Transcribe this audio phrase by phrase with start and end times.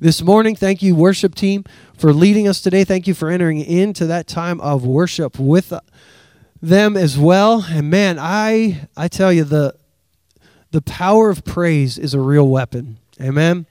[0.00, 0.54] this morning.
[0.54, 1.64] Thank you, worship team,
[1.96, 2.84] for leading us today.
[2.84, 5.72] Thank you for entering into that time of worship with
[6.60, 7.64] them as well.
[7.68, 9.74] And man, I I tell you the
[10.70, 12.98] the power of praise is a real weapon.
[13.20, 13.66] Amen.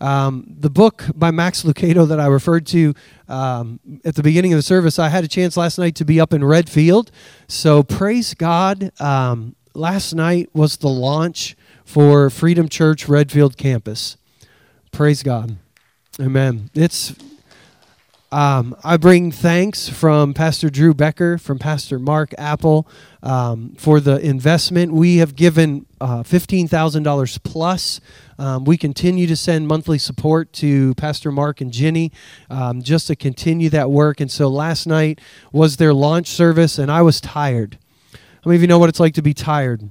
[0.00, 2.94] Um, the book by Max Lucado that I referred to
[3.28, 6.18] um, at the beginning of the service, I had a chance last night to be
[6.18, 7.10] up in Redfield.
[7.48, 8.98] So praise God.
[8.98, 14.16] Um, last night was the launch for Freedom Church Redfield campus.
[14.92, 15.56] Praise God.
[16.20, 16.70] Amen.
[16.74, 17.14] It's
[18.32, 22.86] um, I bring thanks from Pastor Drew Becker, from Pastor Mark Apple
[23.24, 24.92] um, for the investment.
[24.92, 28.00] We have given uh, $15,000 plus.
[28.38, 32.12] Um, we continue to send monthly support to Pastor Mark and Jenny
[32.50, 34.20] um, just to continue that work.
[34.20, 35.20] And so last night
[35.52, 37.78] was their launch service, and I was tired.
[38.12, 38.18] How
[38.48, 39.90] many of you know what it's like to be tired?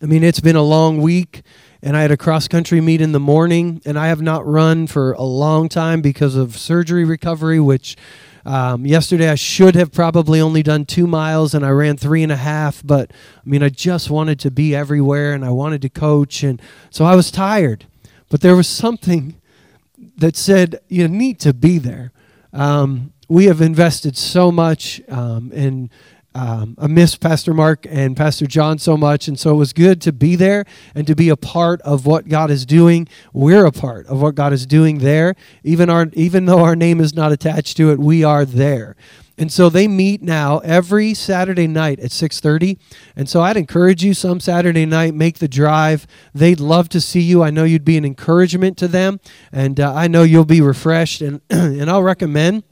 [0.00, 1.42] I mean, it's been a long week,
[1.82, 4.86] and I had a cross country meet in the morning, and I have not run
[4.86, 7.96] for a long time because of surgery recovery, which
[8.44, 12.30] um, yesterday I should have probably only done two miles, and I ran three and
[12.30, 12.82] a half.
[12.84, 16.62] But I mean, I just wanted to be everywhere, and I wanted to coach, and
[16.90, 17.86] so I was tired.
[18.30, 19.40] But there was something
[20.16, 22.12] that said you need to be there.
[22.52, 25.90] Um, we have invested so much um, in
[26.34, 30.00] um, I miss Pastor Mark and Pastor John so much, and so it was good
[30.02, 33.06] to be there and to be a part of what God is doing.
[33.32, 37.00] We're a part of what God is doing there, even our even though our name
[37.00, 38.96] is not attached to it, we are there.
[39.38, 42.78] And so they meet now every Saturday night at 6:30.
[43.16, 46.06] And so I'd encourage you some Saturday night make the drive.
[46.34, 47.42] They'd love to see you.
[47.42, 51.20] I know you'd be an encouragement to them, and uh, I know you'll be refreshed.
[51.20, 52.62] And and I'll recommend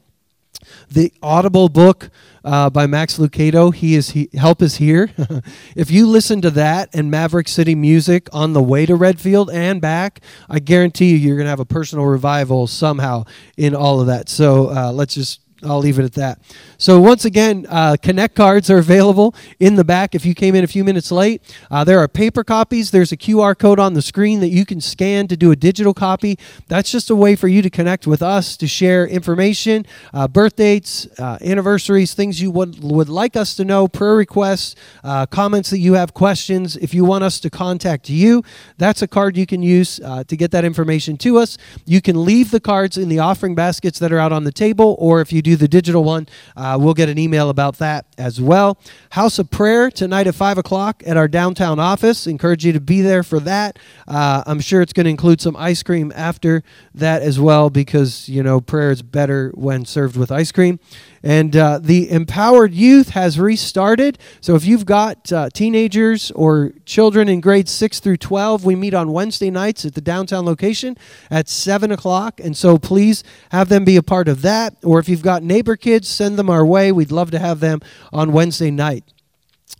[0.89, 2.09] the Audible book
[2.43, 3.73] uh, by Max Lucado.
[3.73, 5.11] He is he, help is here.
[5.75, 9.81] if you listen to that and Maverick City music on the way to Redfield and
[9.81, 13.25] back, I guarantee you you're to have a personal revival somehow
[13.57, 14.29] in all of that.
[14.29, 16.39] So uh, let's just I'll leave it at that.
[16.77, 20.15] So once again, uh, Connect cards are available in the back.
[20.15, 22.91] If you came in a few minutes late, uh, there are paper copies.
[22.91, 25.93] There's a QR code on the screen that you can scan to do a digital
[25.93, 26.39] copy.
[26.67, 30.55] That's just a way for you to connect with us to share information, uh, birth
[30.55, 35.69] dates, uh, anniversaries, things you would would like us to know, prayer requests, uh, comments
[35.69, 36.75] that you have, questions.
[36.77, 38.43] If you want us to contact you,
[38.77, 41.57] that's a card you can use uh, to get that information to us.
[41.85, 44.95] You can leave the cards in the offering baskets that are out on the table,
[44.99, 48.05] or if you do do the digital one, uh, we'll get an email about that
[48.17, 48.77] as well.
[49.11, 52.25] House of Prayer tonight at 5 o'clock at our downtown office.
[52.25, 53.77] Encourage you to be there for that.
[54.07, 56.63] Uh, I'm sure it's going to include some ice cream after
[56.95, 60.79] that as well because, you know, prayer is better when served with ice cream.
[61.23, 64.17] And uh, the Empowered Youth has restarted.
[64.39, 68.93] So if you've got uh, teenagers or children in grades 6 through 12, we meet
[68.93, 70.97] on Wednesday nights at the downtown location
[71.29, 72.39] at 7 o'clock.
[72.39, 74.75] And so please have them be a part of that.
[74.83, 76.91] Or if you've got neighbor kids, send them our way.
[76.91, 79.03] We'd love to have them on Wednesday night.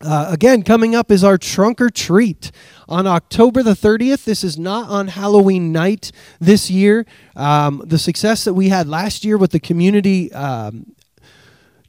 [0.03, 2.51] Uh, again, coming up is our trunk or treat
[2.89, 4.23] on October the 30th.
[4.23, 7.05] This is not on Halloween night this year.
[7.35, 10.95] Um, the success that we had last year with the community um,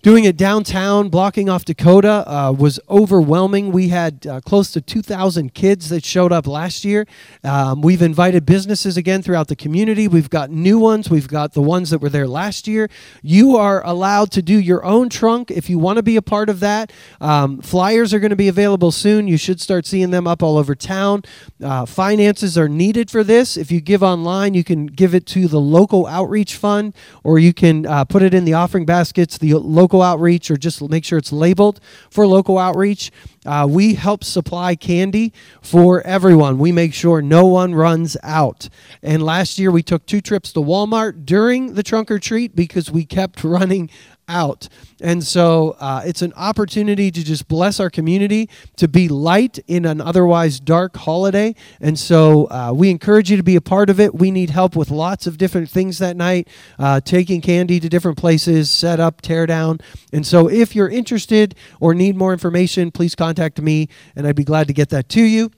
[0.02, 3.70] Doing it downtown, blocking off Dakota, uh, was overwhelming.
[3.70, 7.06] We had uh, close to 2,000 kids that showed up last year.
[7.44, 10.08] Um, we've invited businesses again throughout the community.
[10.08, 11.08] We've got new ones.
[11.08, 12.90] We've got the ones that were there last year.
[13.22, 16.48] You are allowed to do your own trunk if you want to be a part
[16.48, 16.90] of that.
[17.20, 19.28] Um, flyers are going to be available soon.
[19.28, 21.22] You should start seeing them up all over town.
[21.62, 23.56] Uh, finances are needed for this.
[23.56, 26.92] If you give online, you can give it to the local outreach fund
[27.22, 29.38] or you can uh, put it in the offering baskets.
[29.38, 33.12] The local local outreach or just make sure it's labeled for local outreach.
[33.44, 36.56] Uh, we help supply candy for everyone.
[36.56, 38.70] We make sure no one runs out.
[39.02, 42.90] And last year we took two trips to Walmart during the trunk or treat because
[42.90, 43.90] we kept running
[44.28, 44.68] out.
[45.00, 49.84] And so uh, it's an opportunity to just bless our community, to be light in
[49.84, 51.54] an otherwise dark holiday.
[51.80, 54.14] And so uh, we encourage you to be a part of it.
[54.14, 56.48] We need help with lots of different things that night,
[56.78, 59.78] uh, taking candy to different places, set up, tear down.
[60.12, 64.44] And so if you're interested or need more information, please contact me, and I'd be
[64.44, 65.50] glad to get that to you.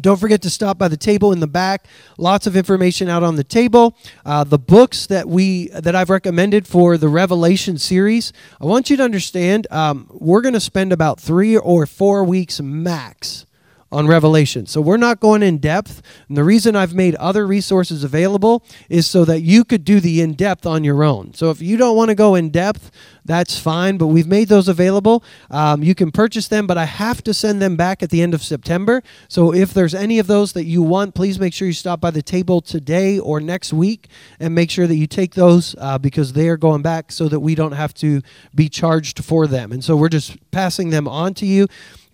[0.00, 1.86] Don't forget to stop by the table in the back.
[2.18, 3.96] Lots of information out on the table.
[4.24, 8.32] Uh, the books that we that I've recommended for the Revelation series.
[8.60, 9.66] I want you to understand.
[9.70, 13.46] Um, we're going to spend about three or four weeks max
[13.92, 14.66] on Revelation.
[14.66, 16.02] So we're not going in depth.
[16.28, 20.20] And the reason I've made other resources available is so that you could do the
[20.20, 21.34] in depth on your own.
[21.34, 22.90] So if you don't want to go in depth,
[23.24, 23.96] that's fine.
[23.96, 25.22] But we've made those available.
[25.50, 28.34] Um, you can purchase them, but I have to send them back at the end
[28.34, 29.02] of September.
[29.28, 32.10] So if there's any of those that you want, please make sure you stop by
[32.10, 34.08] the table today or next week
[34.40, 37.40] and make sure that you take those uh, because they are going back so that
[37.40, 38.20] we don't have to
[38.54, 39.70] be charged for them.
[39.70, 41.68] And so we're just passing them on to you.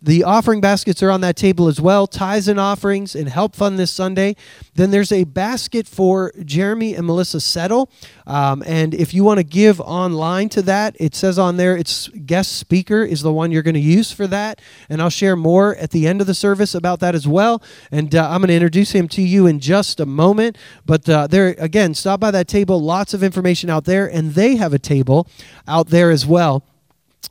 [0.04, 2.08] The offering baskets are on that table as well.
[2.08, 4.34] Tithes and offerings and help fund this Sunday.
[4.74, 7.88] Then there's a basket for Jeremy and Melissa Settle.
[8.26, 12.08] Um, and if you want to give online to that, it says on there it's
[12.26, 14.60] guest speaker is the one you're going to use for that.
[14.88, 17.62] And I'll share more at the end of the service about that as well.
[17.92, 20.58] And uh, I'm going to introduce him to you in just a moment.
[20.84, 22.82] But uh, there, again, stop by that table.
[22.82, 24.08] Lots of information out there.
[24.10, 25.28] And they have a table
[25.68, 26.64] out there as well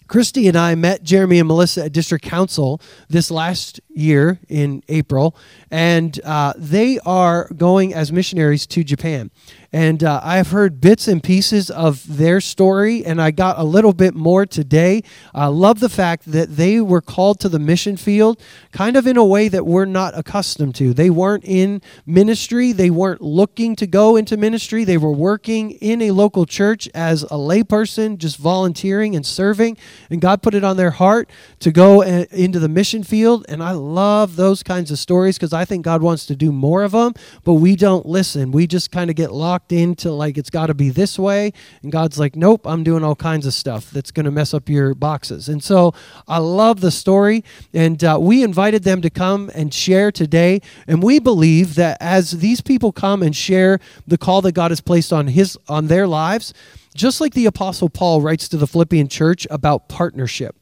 [0.07, 5.35] Christy and I met Jeremy and Melissa at District Council this last year in April,
[5.69, 9.31] and uh, they are going as missionaries to Japan.
[9.73, 13.93] And uh, I've heard bits and pieces of their story, and I got a little
[13.93, 15.01] bit more today.
[15.33, 18.41] I love the fact that they were called to the mission field
[18.71, 20.93] kind of in a way that we're not accustomed to.
[20.93, 24.83] They weren't in ministry, they weren't looking to go into ministry.
[24.83, 29.77] They were working in a local church as a layperson, just volunteering and serving.
[30.09, 31.29] And God put it on their heart
[31.59, 33.45] to go a- into the mission field.
[33.47, 36.83] And I love those kinds of stories because I think God wants to do more
[36.83, 37.13] of them,
[37.43, 38.51] but we don't listen.
[38.51, 41.51] We just kind of get locked locked into like it's got to be this way
[41.83, 44.69] and god's like nope i'm doing all kinds of stuff that's going to mess up
[44.69, 45.49] your boxes.
[45.49, 45.93] And so
[46.27, 47.43] i love the story
[47.73, 52.31] and uh, we invited them to come and share today and we believe that as
[52.39, 56.07] these people come and share the call that god has placed on his on their
[56.07, 56.53] lives
[56.95, 60.55] just like the apostle paul writes to the philippian church about partnership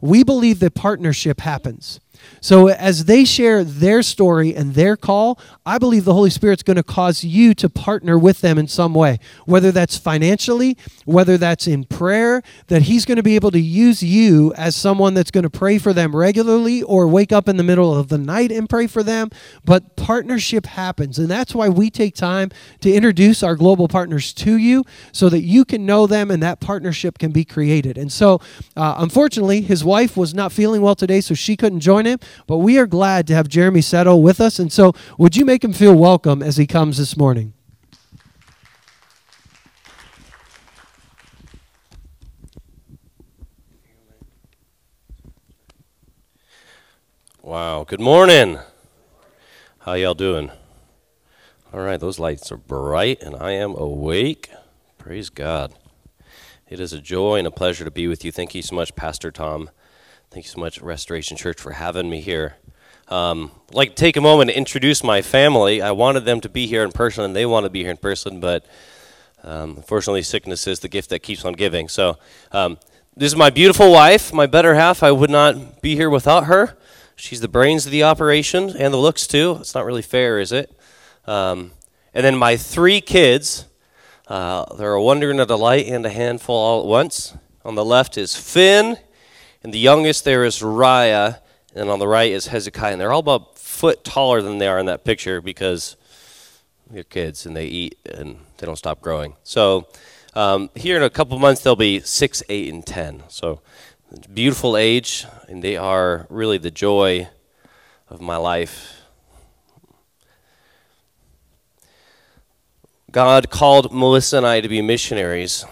[0.00, 2.00] we believe that partnership happens
[2.40, 6.76] so, as they share their story and their call, I believe the Holy Spirit's going
[6.76, 11.66] to cause you to partner with them in some way, whether that's financially, whether that's
[11.66, 15.44] in prayer, that He's going to be able to use you as someone that's going
[15.44, 18.68] to pray for them regularly or wake up in the middle of the night and
[18.68, 19.30] pray for them.
[19.64, 21.18] But partnership happens.
[21.18, 22.50] And that's why we take time
[22.80, 26.60] to introduce our global partners to you so that you can know them and that
[26.60, 27.96] partnership can be created.
[27.96, 28.40] And so,
[28.76, 32.13] uh, unfortunately, his wife was not feeling well today, so she couldn't join him
[32.46, 34.58] But we are glad to have Jeremy Settle with us.
[34.58, 37.52] And so, would you make him feel welcome as he comes this morning?
[47.42, 47.84] Wow.
[47.84, 48.58] Good morning.
[49.80, 50.50] How y'all doing?
[51.74, 54.48] All right, those lights are bright and I am awake.
[54.96, 55.74] Praise God.
[56.70, 58.32] It is a joy and a pleasure to be with you.
[58.32, 59.68] Thank you so much, Pastor Tom.
[60.34, 62.56] Thank you so much, Restoration Church, for having me here.
[63.06, 65.80] Um, I'd like to take a moment to introduce my family.
[65.80, 67.98] I wanted them to be here in person, and they want to be here in
[67.98, 68.66] person, but
[69.44, 71.86] um, unfortunately, sickness is the gift that keeps on giving.
[71.86, 72.18] So,
[72.50, 72.78] um,
[73.16, 75.04] this is my beautiful wife, my better half.
[75.04, 76.76] I would not be here without her.
[77.14, 79.58] She's the brains of the operation and the looks, too.
[79.60, 80.76] It's not really fair, is it?
[81.26, 81.74] Um,
[82.12, 83.68] and then my three kids.
[84.26, 87.36] Uh, they're a wonder and a delight and a handful all at once.
[87.64, 88.98] On the left is Finn.
[89.64, 91.40] And the youngest there is Raya,
[91.74, 92.92] and on the right is Hezekiah.
[92.92, 95.96] And they're all about foot taller than they are in that picture because
[96.90, 99.36] they're kids and they eat and they don't stop growing.
[99.42, 99.88] So
[100.34, 103.22] um, here in a couple months, they'll be six, eight, and ten.
[103.28, 103.62] So
[104.34, 107.30] beautiful age, and they are really the joy
[108.10, 109.00] of my life.
[113.10, 115.64] God called Melissa and I to be missionaries.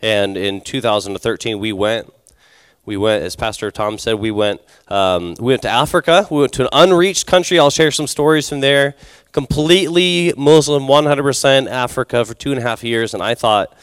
[0.00, 2.13] And in 2013, we went
[2.86, 6.26] we went, as Pastor Tom said, we went, um, we went to Africa.
[6.30, 7.58] We went to an unreached country.
[7.58, 8.94] I'll share some stories from there.
[9.32, 13.74] Completely Muslim, 100% Africa for two and a half years, and I thought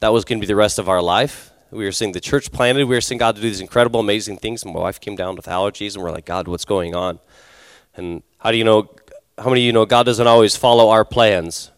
[0.00, 1.50] that was going to be the rest of our life.
[1.70, 2.84] We were seeing the church planted.
[2.86, 4.62] We were seeing God do these incredible, amazing things.
[4.62, 7.20] And my wife came down with allergies, and we're like, God, what's going on?
[7.94, 8.90] And how do you know?
[9.36, 11.70] How many of you know God doesn't always follow our plans?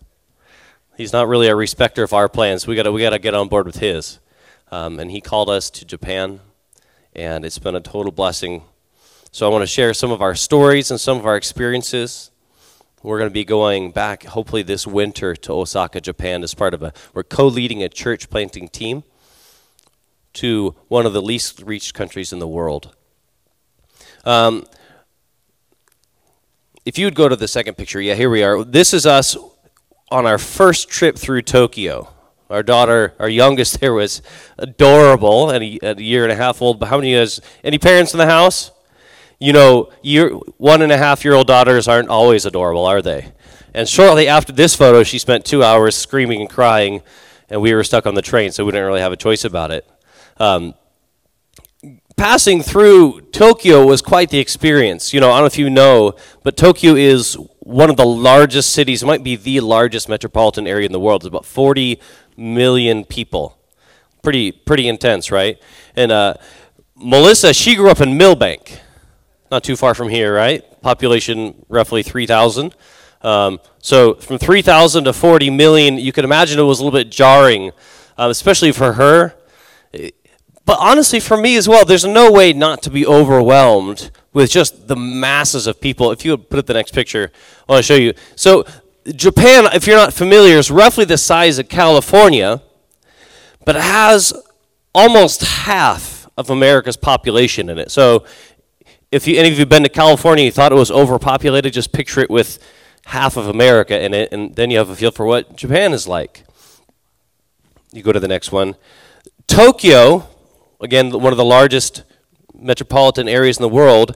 [0.96, 2.66] He's not really a respecter of our plans.
[2.66, 4.18] We got we got to get on board with His.
[4.70, 6.40] Um, and He called us to Japan
[7.14, 8.62] and it's been a total blessing.
[9.32, 12.30] So I want to share some of our stories and some of our experiences.
[13.02, 16.82] We're going to be going back, hopefully, this winter to Osaka, Japan, as part of
[16.82, 16.92] a.
[17.14, 19.04] We're co leading a church planting team
[20.34, 22.94] to one of the least reached countries in the world.
[24.24, 24.66] Um,
[26.84, 28.64] if you would go to the second picture, yeah, here we are.
[28.64, 29.36] This is us
[30.10, 32.08] on our first trip through Tokyo.
[32.50, 34.22] Our daughter, our youngest there was
[34.58, 36.80] adorable and a, year and a half old.
[36.80, 38.72] But how many has any parents in the house?
[39.40, 43.32] you know, your one and a half year old daughters aren't always adorable, are they?
[43.74, 47.02] And shortly after this photo, she spent two hours screaming and crying,
[47.48, 49.70] and we were stuck on the train, so we didn't really have a choice about
[49.70, 49.88] it.
[50.36, 50.74] Um,
[52.16, 55.14] passing through Tokyo was quite the experience.
[55.14, 58.72] You know, I don't know if you know, but Tokyo is one of the largest
[58.72, 61.22] cities, it might be the largest metropolitan area in the world.
[61.22, 61.98] It's about 40
[62.40, 63.58] million people.
[64.22, 65.60] Pretty, pretty intense, right?
[65.94, 66.34] And uh,
[66.96, 68.80] Melissa, she grew up in Milbank,
[69.50, 70.64] not too far from here, right?
[70.82, 72.74] Population roughly 3,000.
[73.22, 77.10] Um, so from 3,000 to 40 million, you can imagine it was a little bit
[77.10, 77.70] jarring,
[78.16, 79.34] um, especially for her.
[80.64, 84.88] But honestly, for me as well, there's no way not to be overwhelmed with just
[84.88, 86.12] the masses of people.
[86.12, 87.32] If you would put up the next picture,
[87.68, 88.14] I want to show you.
[88.36, 88.64] So,
[89.06, 92.62] Japan, if you're not familiar, is roughly the size of California,
[93.64, 94.32] but it has
[94.94, 97.90] almost half of America's population in it.
[97.90, 98.24] So,
[99.10, 101.92] if you, any of you have been to California, you thought it was overpopulated, just
[101.92, 102.58] picture it with
[103.06, 106.06] half of America in it, and then you have a feel for what Japan is
[106.06, 106.44] like.
[107.92, 108.76] You go to the next one.
[109.48, 110.28] Tokyo,
[110.80, 112.04] again, one of the largest
[112.54, 114.14] metropolitan areas in the world,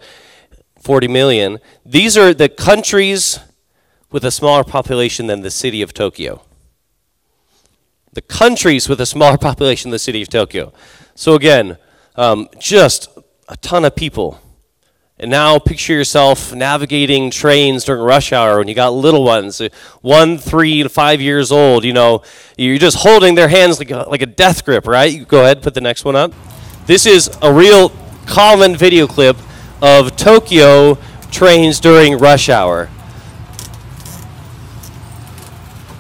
[0.81, 1.59] 40 million.
[1.85, 3.41] These are the countries
[4.14, 6.40] with a smaller population than the city of Tokyo.
[8.12, 10.73] The countries with a smaller population than the city of Tokyo.
[11.16, 11.78] So, again,
[12.14, 13.09] um, just
[13.49, 14.40] a ton of people
[15.18, 19.68] and now picture yourself navigating trains during rush hour when you got little ones, uh,
[20.00, 21.85] one, three, and five years old.
[21.85, 22.23] You know,
[22.56, 25.12] you're just holding their hands like a, like a death grip, right?
[25.12, 26.33] You go ahead, put the next one up.
[26.87, 27.90] This is a real
[28.26, 29.37] common video clip
[29.83, 30.99] of Tokyo
[31.33, 32.90] trains during rush hour.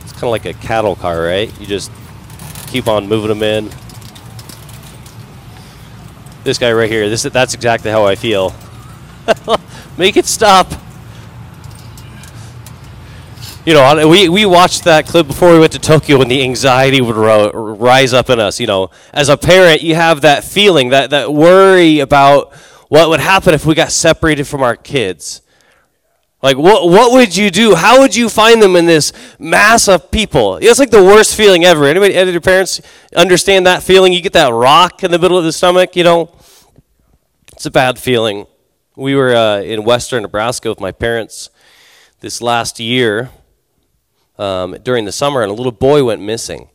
[0.04, 1.60] It's kind of like a cattle car, right?
[1.60, 1.90] You just
[2.68, 3.68] keep on moving them in.
[6.44, 8.54] This guy right here, this that's exactly how I feel.
[9.98, 10.72] Make it stop.
[13.66, 17.00] You know, we, we watched that clip before we went to Tokyo and the anxiety
[17.02, 18.60] would rise up in us.
[18.60, 22.54] You know, as a parent, you have that feeling, that, that worry about
[22.88, 25.42] what would happen if we got separated from our kids.
[26.44, 27.74] Like, what, what would you do?
[27.74, 30.58] How would you find them in this mass of people?
[30.58, 31.86] It's like the worst feeling ever.
[31.86, 32.82] Anybody, any of your parents
[33.16, 34.12] understand that feeling?
[34.12, 36.36] You get that rock in the middle of the stomach, you know?
[37.54, 38.46] It's a bad feeling.
[38.94, 41.48] We were uh, in western Nebraska with my parents
[42.20, 43.30] this last year
[44.36, 46.68] um, during the summer, and a little boy went missing.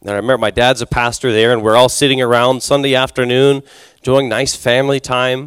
[0.00, 3.62] And I remember my dad's a pastor there, and we're all sitting around Sunday afternoon,
[3.98, 5.38] enjoying nice family time.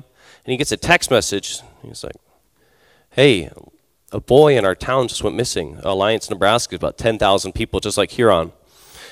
[0.45, 1.59] And he gets a text message.
[1.81, 2.15] He's like,
[3.15, 3.49] Hey,
[4.11, 5.79] a boy in our town just went missing.
[5.83, 8.51] Alliance, Nebraska, about 10,000 people, just like Huron.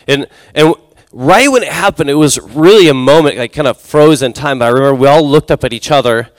[0.10, 0.76] And, and
[1.14, 4.60] right when it happened, it was really a moment, like kind of frozen time.
[4.60, 6.30] But I remember we all looked up at each other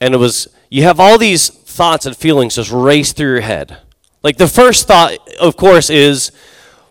[0.00, 3.78] and it was you have all these thoughts and feelings just race through your head.
[4.24, 6.32] Like the first thought, of course, is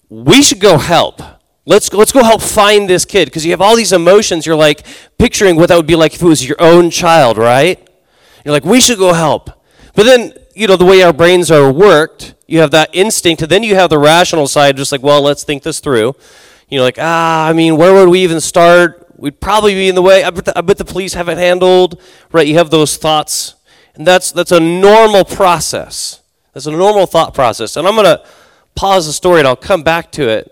[0.08, 1.22] we should go help.
[1.66, 4.46] Let's go, let's go help find this kid because you have all these emotions.
[4.46, 4.86] You're like
[5.18, 7.86] picturing what that would be like if it was your own child, right?
[8.46, 9.50] You're like, we should go help.
[9.96, 13.52] But then, you know, the way our brains are worked, you have that instinct, and
[13.52, 16.16] then you have the rational side, just like, well, let's think this through.
[16.70, 19.04] You know, like, ah, I mean, where would we even start?
[19.24, 20.22] we'd probably be in the way.
[20.22, 22.02] I bet, the, I bet the police have it handled,
[22.34, 22.46] right?
[22.46, 23.56] You have those thoughts.
[23.96, 26.22] And that's, that's a normal process.
[26.54, 27.78] That's a normal thought process.
[27.78, 28.26] And I'm going to
[28.76, 30.52] pause the story and I'll come back to it.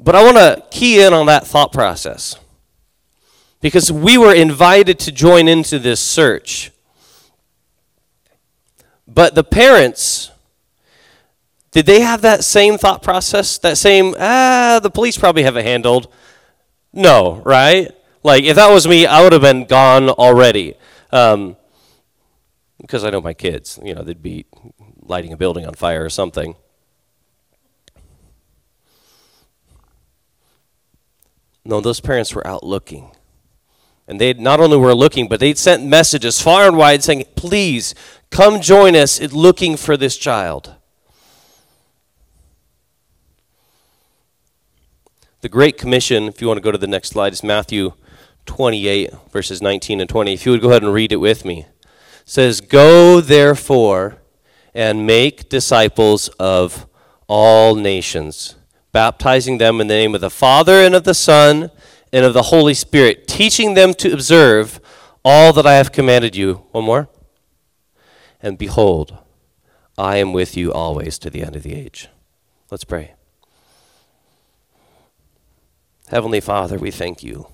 [0.00, 2.36] But I want to key in on that thought process.
[3.60, 6.72] Because we were invited to join into this search.
[9.12, 10.30] But the parents,
[11.72, 13.58] did they have that same thought process?
[13.58, 16.12] That same, ah, the police probably have it handled.
[16.92, 17.90] No, right?
[18.22, 20.74] Like, if that was me, I would have been gone already.
[21.10, 21.56] Um,
[22.80, 24.46] because I know my kids, you know, they'd be
[25.02, 26.54] lighting a building on fire or something.
[31.64, 33.10] No, those parents were out looking.
[34.10, 37.94] And they not only were looking, but they'd sent messages far and wide saying, please
[38.28, 40.74] come join us in looking for this child.
[45.42, 47.92] The Great Commission, if you want to go to the next slide, is Matthew
[48.46, 50.32] 28, verses 19 and 20.
[50.32, 51.60] If you would go ahead and read it with me.
[51.60, 51.66] It
[52.24, 54.18] says, Go therefore
[54.74, 56.88] and make disciples of
[57.28, 58.56] all nations,
[58.90, 61.70] baptizing them in the name of the Father and of the Son
[62.12, 64.80] and of the Holy Spirit, teaching them to observe
[65.24, 66.64] all that I have commanded you.
[66.72, 67.08] One more.
[68.42, 69.18] And behold,
[69.98, 72.08] I am with you always to the end of the age.
[72.70, 73.14] Let's pray.
[76.08, 77.48] Heavenly Father, we thank you.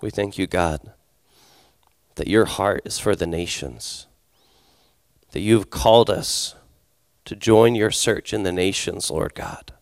[0.00, 0.92] We thank you, God,
[2.16, 4.06] that your heart is for the nations,
[5.30, 6.54] that you've called us
[7.24, 9.72] to join your search in the nations, Lord God.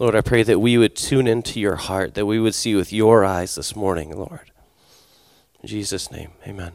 [0.00, 2.90] Lord, I pray that we would tune into your heart, that we would see with
[2.90, 4.50] your eyes this morning, Lord.
[5.62, 6.72] In Jesus' name, amen.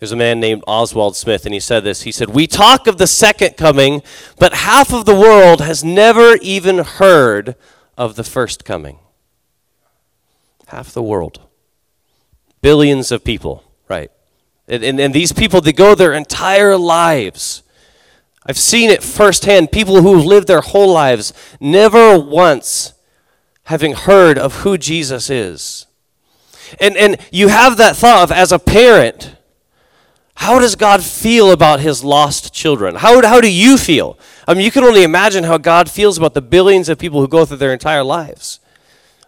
[0.00, 2.02] There's a man named Oswald Smith, and he said this.
[2.02, 4.02] He said, We talk of the second coming,
[4.40, 7.54] but half of the world has never even heard
[7.96, 8.98] of the first coming.
[10.66, 11.42] Half the world.
[12.60, 14.10] Billions of people, right?
[14.66, 17.62] And, and, and these people, they go their entire lives.
[18.46, 19.70] I've seen it firsthand.
[19.70, 22.94] People who've lived their whole lives never once
[23.64, 25.86] having heard of who Jesus is.
[26.80, 29.36] And, and you have that thought of, as a parent,
[30.34, 32.96] how does God feel about his lost children?
[32.96, 34.18] How, how do you feel?
[34.48, 37.28] I mean, you can only imagine how God feels about the billions of people who
[37.28, 38.58] go through their entire lives,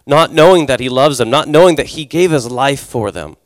[0.05, 3.37] not knowing that he loves them, not knowing that he gave his life for them.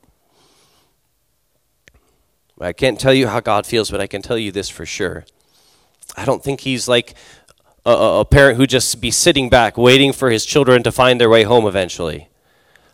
[2.59, 5.25] I can't tell you how God feels, but I can tell you this for sure.
[6.19, 7.15] I don't think he's like
[7.85, 11.29] a, a parent who just be sitting back waiting for his children to find their
[11.29, 12.29] way home eventually.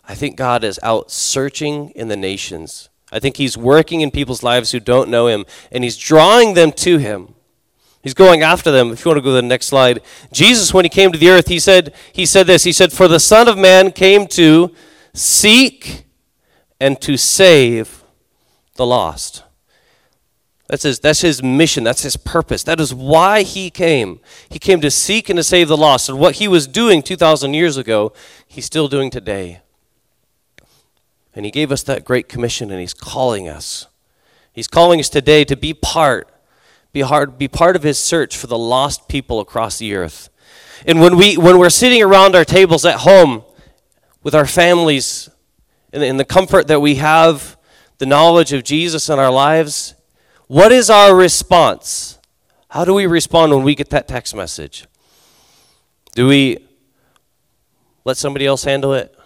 [0.08, 4.44] I think God is out searching in the nations I think he's working in people's
[4.44, 7.34] lives who don't know him, and he's drawing them to him.
[8.03, 8.91] He's going after them.
[8.91, 10.01] If you want to go to the next slide.
[10.34, 12.65] Jesus, when he came to the earth, he said, he said this.
[12.65, 14.75] He said, For the Son of Man came to
[15.13, 16.03] seek
[16.77, 18.03] and to save
[18.75, 19.45] the lost.
[20.67, 21.84] That's his, that's his mission.
[21.84, 22.63] That's his purpose.
[22.63, 24.19] That is why he came.
[24.50, 26.10] He came to seek and to save the lost.
[26.10, 28.13] And what he was doing 2,000 years ago,
[28.48, 29.62] he's still doing today.
[31.36, 33.88] And He gave us that great commission, and He's calling us.
[34.53, 36.29] He's calling us today to be part,
[36.93, 40.29] be, hard, be part of His search for the lost people across the earth.
[40.88, 43.43] And when, we, when we're sitting around our tables at home
[44.24, 45.29] with our families,
[45.91, 47.57] in the comfort that we have,
[47.98, 49.93] the knowledge of Jesus in our lives,
[50.48, 52.20] what is our response?
[52.70, 54.86] How do we respond when we get that text message?
[56.14, 56.60] Do we
[58.04, 59.18] let somebody else handle it?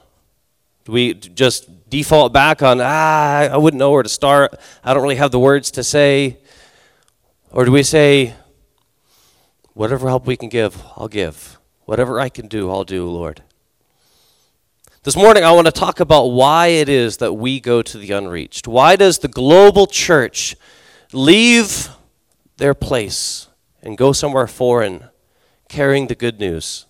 [0.86, 4.56] Do we just default back on, ah, I wouldn't know where to start.
[4.84, 6.40] I don't really have the words to say.
[7.52, 8.36] Or do we say,
[9.74, 11.60] whatever help we can give, I'll give.
[11.86, 13.44] Whatever I can do, I'll do, Lord.
[15.04, 18.12] This morning, I want to talk about why it is that we go to the
[18.12, 18.68] unreached.
[18.68, 20.56] Why does the global church
[21.12, 21.90] leave
[22.58, 23.48] their place
[23.82, 25.06] and go somewhere foreign
[25.68, 26.86] carrying the good news?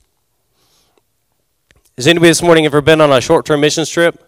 [1.98, 4.26] Has anybody this morning ever been on a short term missions trip?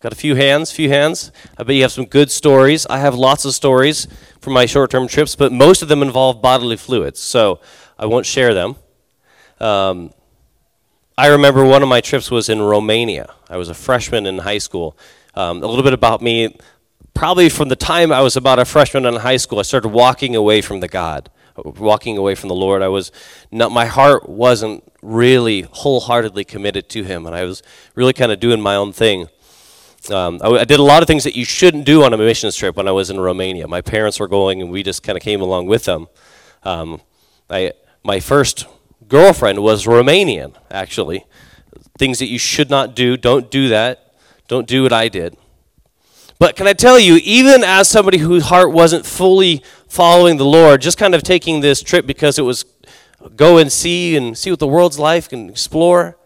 [0.00, 1.30] Got a few hands, few hands.
[1.58, 2.86] I bet you have some good stories.
[2.86, 4.08] I have lots of stories
[4.40, 7.60] from my short term trips, but most of them involve bodily fluids, so
[7.98, 8.76] I won't share them.
[9.60, 10.12] Um,
[11.18, 13.34] I remember one of my trips was in Romania.
[13.50, 14.96] I was a freshman in high school.
[15.34, 16.56] Um, a little bit about me
[17.20, 20.34] probably from the time I was about a freshman in high school, I started walking
[20.34, 22.80] away from the God, walking away from the Lord.
[22.80, 23.12] I was
[23.50, 27.62] not, my heart wasn't really wholeheartedly committed to Him, and I was
[27.94, 29.28] really kind of doing my own thing.
[30.10, 32.56] Um, I, I, did a lot of things that you shouldn't do on a missions
[32.56, 33.68] trip when I was in Romania.
[33.68, 36.08] My parents were going, and we just kind of came along with them.
[36.62, 37.02] Um,
[37.50, 38.64] I, my first
[39.08, 41.26] girlfriend was Romanian, actually.
[41.98, 44.14] Things that you should not do, don't do that.
[44.48, 45.36] Don't do what I did.
[46.40, 50.80] But can I tell you, even as somebody whose heart wasn't fully following the Lord,
[50.80, 52.64] just kind of taking this trip because it was
[53.36, 56.16] go and see and see what the world's life can explore,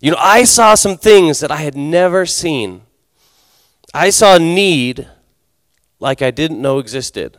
[0.00, 2.82] you know, I saw some things that I had never seen
[3.94, 5.06] I saw need
[6.00, 7.36] like I didn't know existed.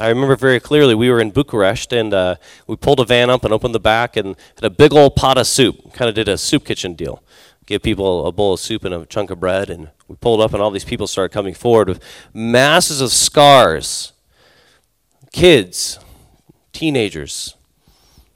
[0.00, 3.44] I remember very clearly we were in Bucharest and uh, we pulled a van up
[3.44, 5.92] and opened the back and had a big old pot of soup.
[5.92, 7.22] Kind of did a soup kitchen deal.
[7.70, 9.70] Give people a bowl of soup and a chunk of bread.
[9.70, 12.02] And we pulled up and all these people started coming forward with
[12.34, 14.12] masses of scars.
[15.30, 16.00] Kids,
[16.72, 17.54] teenagers,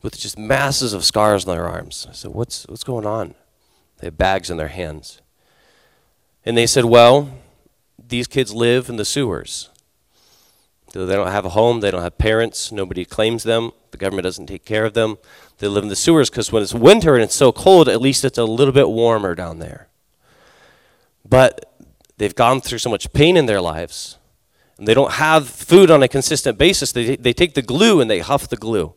[0.02, 2.06] with just masses of scars on their arms.
[2.08, 3.34] I said, What's, what's going on?
[3.98, 5.20] They have bags in their hands.
[6.44, 7.36] And they said, well,
[7.98, 9.68] these kids live in the sewers.
[10.92, 14.46] They don't have a home, they don't have parents, nobody claims them, the government doesn't
[14.46, 15.16] take care of them.
[15.58, 18.24] They live in the sewers because when it's winter and it's so cold, at least
[18.24, 19.88] it's a little bit warmer down there.
[21.28, 21.72] But
[22.18, 24.18] they've gone through so much pain in their lives,
[24.78, 26.92] and they don't have food on a consistent basis.
[26.92, 28.94] They, they take the glue and they huff the glue.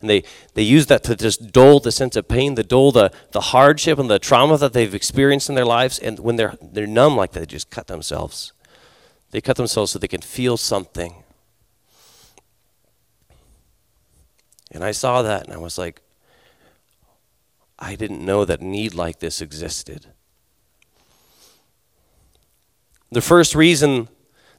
[0.00, 3.10] And they, they use that to just dull the sense of pain, the dull the,
[3.32, 5.98] the hardship and the trauma that they've experienced in their lives.
[5.98, 8.52] And when they're, they're numb like that, they just cut themselves.
[9.30, 11.23] They cut themselves so they can feel something.
[14.74, 16.02] And I saw that and I was like,
[17.78, 20.06] I didn't know that need like this existed.
[23.10, 24.08] The first reason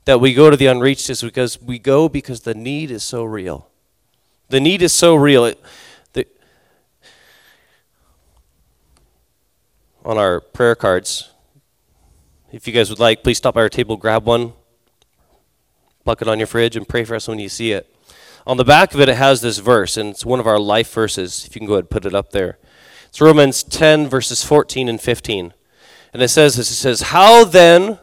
[0.06, 3.26] that we go to the unreached is because we go because the need is so
[3.26, 3.70] real.
[4.50, 5.46] The need is so real.
[5.46, 5.62] It,
[6.14, 6.26] the,
[10.06, 11.32] on our prayer cards,
[12.52, 14.54] if you guys would like, please stop by our table, grab one,
[16.06, 17.94] pluck it on your fridge, and pray for us when you see it.
[18.48, 20.94] On the back of it, it has this verse, and it's one of our life
[20.94, 21.46] verses.
[21.46, 22.60] If you can go ahead and put it up there.
[23.08, 25.54] It's Romans 10, verses 14 and 15.
[26.14, 28.00] And it says this It says, How then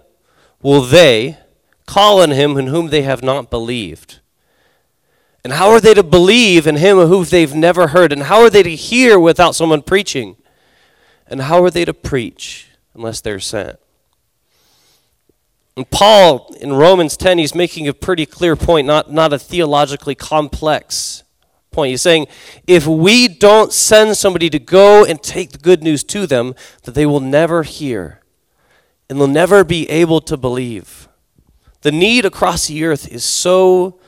[0.61, 1.38] will they
[1.87, 4.21] call on him in whom they have not believed?
[5.45, 8.12] And how are they to believe in him whom they've never heard?
[8.12, 10.37] And how are they to hear without someone preaching?
[11.27, 13.79] And how are they to preach unless they're sent?
[15.77, 20.15] And Paul in Romans 10, he's making a pretty clear point, not, not a theologically
[20.15, 21.23] complex
[21.71, 21.91] point.
[21.91, 22.27] He's saying
[22.67, 26.95] if we don't send somebody to go and take the good news to them, that
[26.95, 28.21] they will never hear
[29.09, 31.09] and they'll never be able to believe.
[31.81, 33.99] The need across the earth is so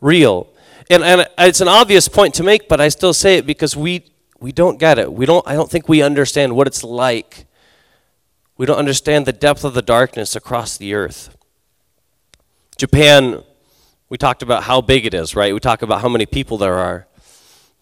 [0.00, 0.48] real.
[0.90, 4.06] And, and it's an obvious point to make, but I still say it because we,
[4.40, 5.12] we don't get it.
[5.12, 7.46] We don't, I don't think we understand what it's like.
[8.58, 11.36] We don't understand the depth of the darkness across the earth.
[12.76, 13.44] Japan,
[14.08, 15.54] we talked about how big it is, right?
[15.54, 17.06] We talk about how many people there are.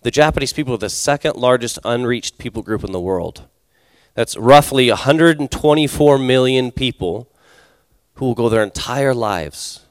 [0.02, 3.48] The Japanese people are the second largest unreached people group in the world.
[4.14, 7.32] That's roughly 124 million people
[8.14, 9.86] who will go their entire lives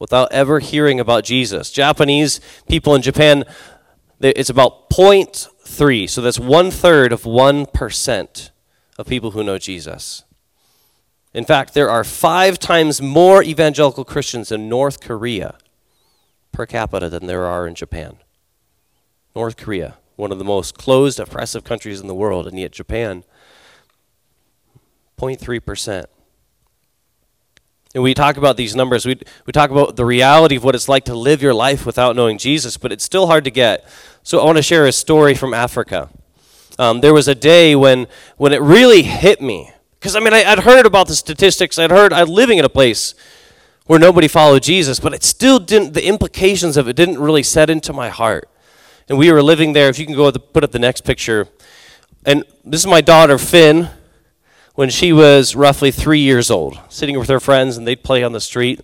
[0.00, 1.70] without ever hearing about Jesus.
[1.70, 3.44] Japanese people in Japan,
[4.20, 8.50] it's about 0.3, so that's one third of 1%
[8.98, 10.24] of people who know Jesus.
[11.32, 15.56] In fact, there are five times more evangelical Christians in North Korea
[16.52, 18.18] per capita than there are in Japan.
[19.34, 23.24] North Korea, one of the most closed, oppressive countries in the world, and yet Japan,
[25.18, 26.04] 0.3%.
[27.94, 29.06] And we talk about these numbers.
[29.06, 32.16] We, we talk about the reality of what it's like to live your life without
[32.16, 33.88] knowing Jesus, but it's still hard to get.
[34.22, 36.10] So I want to share a story from Africa.
[36.78, 38.06] Um, there was a day when,
[38.36, 39.70] when it really hit me.
[39.98, 41.78] Because, I mean, I, would heard about the statistics.
[41.78, 43.14] I'd heard, I'm living in a place
[43.86, 47.70] where nobody followed Jesus, but it still didn't, the implications of it didn't really set
[47.70, 48.48] into my heart.
[49.08, 49.88] And we were living there.
[49.88, 51.48] If you can go put up the next picture.
[52.24, 53.90] And this is my daughter, Finn
[54.74, 58.32] when she was roughly three years old, sitting with her friends, and they'd play on
[58.32, 58.80] the street.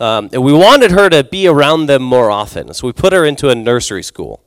[0.00, 3.24] Um, and we wanted her to be around them more often, so we put her
[3.24, 4.42] into a nursery school.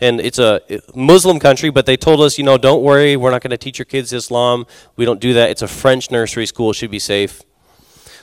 [0.00, 0.62] And it's a
[0.94, 3.78] Muslim country, but they told us, you know, don't worry, we're not going to teach
[3.78, 4.66] your kids Islam.
[4.96, 5.50] We don't do that.
[5.50, 7.42] It's a French nursery school, should be safe.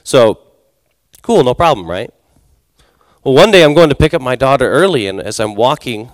[0.04, 0.40] So,
[1.22, 2.12] cool, no problem, right?
[3.24, 6.10] Well, one day I'm going to pick up my daughter early, and as I'm walking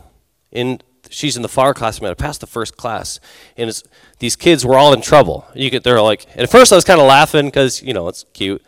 [0.52, 2.02] in she's in the far class.
[2.02, 3.20] I, passed the first class,
[3.56, 3.72] and
[4.20, 5.46] these kids were all in trouble.
[5.54, 8.26] You get they're like, at first I was kind of laughing because you know it's
[8.34, 8.64] cute.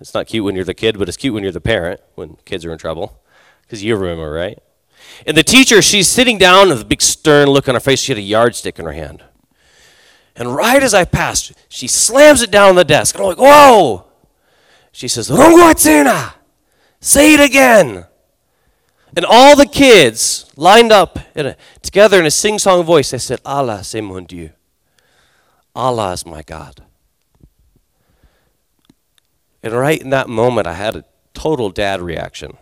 [0.00, 2.36] It's not cute when you're the kid, but it's cute when you're the parent when
[2.44, 3.20] kids are in trouble,
[3.62, 4.58] because you remember, right?
[5.26, 8.00] And the teacher, she's sitting down with a big stern look on her face.
[8.00, 9.24] She had a yardstick in her hand.
[10.36, 13.14] And right as I passed, she slams it down on the desk.
[13.14, 14.06] And I'm like, whoa!
[14.92, 16.34] She says, Rongo
[17.00, 18.06] Say it again.
[19.16, 23.10] And all the kids lined up in a, together in a sing song voice.
[23.10, 24.50] They said, Allah, c'est mon Dieu.
[25.74, 26.84] Allah is my God.
[29.62, 32.56] And right in that moment, I had a total dad reaction.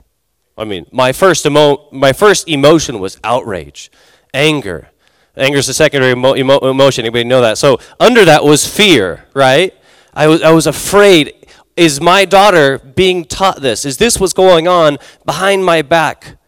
[0.59, 3.91] I mean, my first, emo- my first emotion was outrage,
[4.33, 4.89] anger.
[5.37, 7.05] Anger is a secondary emo- emo- emotion.
[7.05, 7.59] Anybody know that?
[7.59, 9.75] So under that was fear, right?
[10.15, 11.35] I was, I was afraid.
[11.77, 13.85] Is my daughter being taught this?
[13.85, 16.39] Is this what's going on behind my back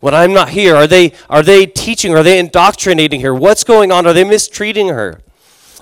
[0.00, 0.74] when I'm not here?
[0.74, 2.16] Are they, are they teaching?
[2.16, 3.32] Are they indoctrinating her?
[3.32, 4.06] What's going on?
[4.08, 5.20] Are they mistreating her?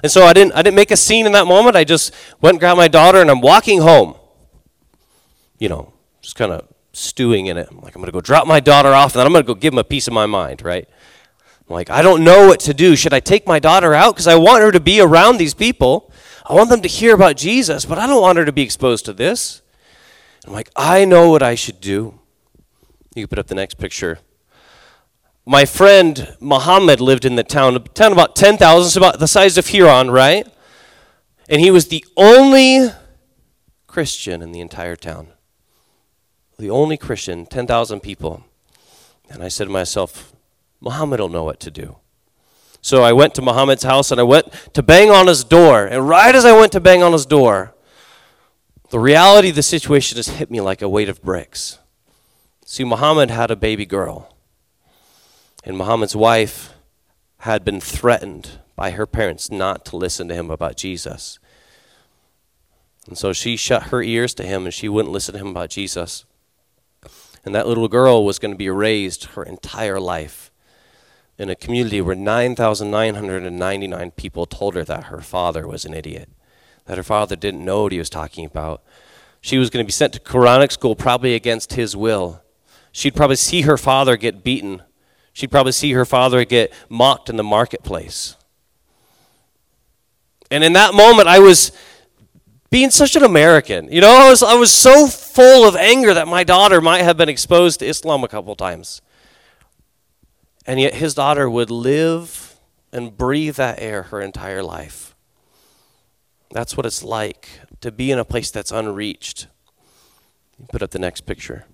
[0.02, 1.76] And so I didn't, I didn't make a scene in that moment.
[1.76, 4.16] I just went and grabbed my daughter and I'm walking home.
[5.58, 7.68] You know, just kind of stewing in it.
[7.70, 9.46] I'm like, I'm going to go drop my daughter off and then I'm going to
[9.46, 10.88] go give him a piece of my mind, right?
[11.68, 12.96] I'm like, I don't know what to do.
[12.96, 14.14] Should I take my daughter out?
[14.14, 16.12] Because I want her to be around these people.
[16.44, 19.04] I want them to hear about Jesus, but I don't want her to be exposed
[19.04, 19.62] to this.
[20.46, 22.18] I'm like, I know what I should do.
[23.14, 24.18] You can put up the next picture.
[25.46, 29.66] My friend Muhammad lived in the town, town about 10,000, so about the size of
[29.68, 30.46] Huron, right?
[31.48, 32.88] And he was the only
[33.86, 35.28] Christian in the entire town.
[36.60, 38.44] The only Christian, 10,000 people.
[39.30, 40.34] And I said to myself,
[40.78, 41.96] Muhammad will know what to do.
[42.82, 45.86] So I went to Muhammad's house and I went to bang on his door.
[45.86, 47.74] And right as I went to bang on his door,
[48.90, 51.78] the reality of the situation just hit me like a weight of bricks.
[52.66, 54.36] See, Muhammad had a baby girl,
[55.64, 56.74] and Muhammad's wife
[57.38, 61.38] had been threatened by her parents not to listen to him about Jesus.
[63.06, 65.70] And so she shut her ears to him and she wouldn't listen to him about
[65.70, 66.26] Jesus.
[67.44, 70.50] And that little girl was going to be raised her entire life
[71.38, 76.28] in a community where 9,999 people told her that her father was an idiot,
[76.84, 78.82] that her father didn't know what he was talking about.
[79.40, 82.42] She was going to be sent to Quranic school probably against his will.
[82.92, 84.82] She'd probably see her father get beaten.
[85.32, 88.36] She'd probably see her father get mocked in the marketplace.
[90.50, 91.72] And in that moment, I was
[92.70, 93.90] being such an American.
[93.92, 97.16] You know, I was, I was so full of anger that my daughter might have
[97.16, 99.02] been exposed to Islam a couple times.
[100.66, 102.56] And yet his daughter would live
[102.92, 105.16] and breathe that air her entire life.
[106.52, 107.48] That's what it's like
[107.80, 109.46] to be in a place that's unreached.
[110.68, 111.64] Put up the next picture.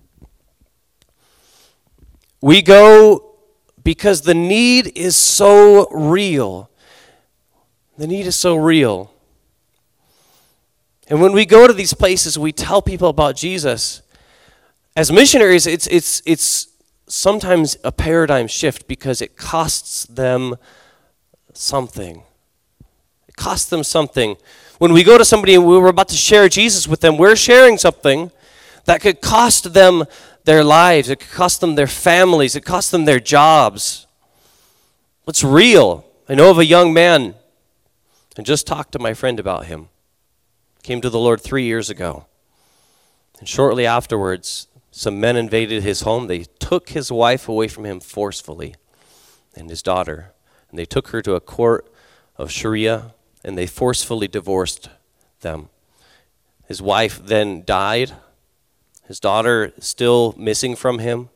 [2.41, 3.35] We go
[3.83, 6.69] because the need is so real.
[7.97, 9.13] The need is so real.
[11.09, 14.01] And when we go to these places, we tell people about Jesus.
[14.95, 16.67] As missionaries, it's, it's, it's
[17.07, 20.55] sometimes a paradigm shift because it costs them
[21.53, 22.23] something.
[23.29, 24.35] It costs them something.
[24.79, 27.77] When we go to somebody and we're about to share Jesus with them, we're sharing
[27.77, 28.31] something
[28.83, 30.05] that could cost them
[30.43, 34.07] their lives, it could cost them their families, it cost them their jobs.
[35.27, 36.05] It's real.
[36.29, 37.35] I know of a young man,
[38.37, 39.89] and just talked to my friend about him
[40.87, 42.27] came to the Lord three years ago.
[43.39, 46.27] And shortly afterwards, some men invaded his home.
[46.27, 48.73] They took his wife away from him forcefully
[49.53, 50.31] and his daughter.
[50.69, 51.93] And they took her to a court
[52.37, 54.89] of Sharia and they forcefully divorced
[55.41, 55.67] them.
[56.69, 58.13] His wife then died.
[59.09, 61.27] His daughter still missing from him.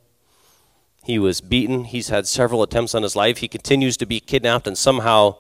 [1.04, 1.84] He was beaten.
[1.84, 3.40] He's had several attempts on his life.
[3.40, 5.40] He continues to be kidnapped, and somehow,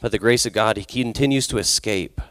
[0.00, 2.22] by the grace of God, he continues to escape.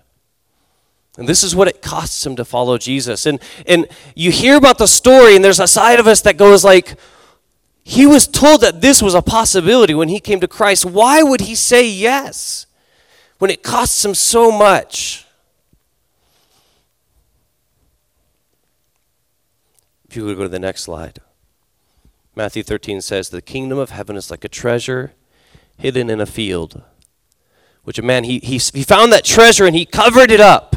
[1.17, 3.25] And this is what it costs him to follow Jesus.
[3.25, 6.63] And, and you hear about the story, and there's a side of us that goes
[6.63, 6.97] like,
[7.83, 10.85] he was told that this was a possibility when he came to Christ.
[10.85, 12.67] Why would he say yes
[13.39, 15.25] when it costs him so much?
[20.07, 21.19] If you would go to the next slide.
[22.35, 25.13] Matthew 13 says, The kingdom of heaven is like a treasure
[25.77, 26.83] hidden in a field,
[27.83, 30.68] which a man, he, he, he found that treasure and he covered it up.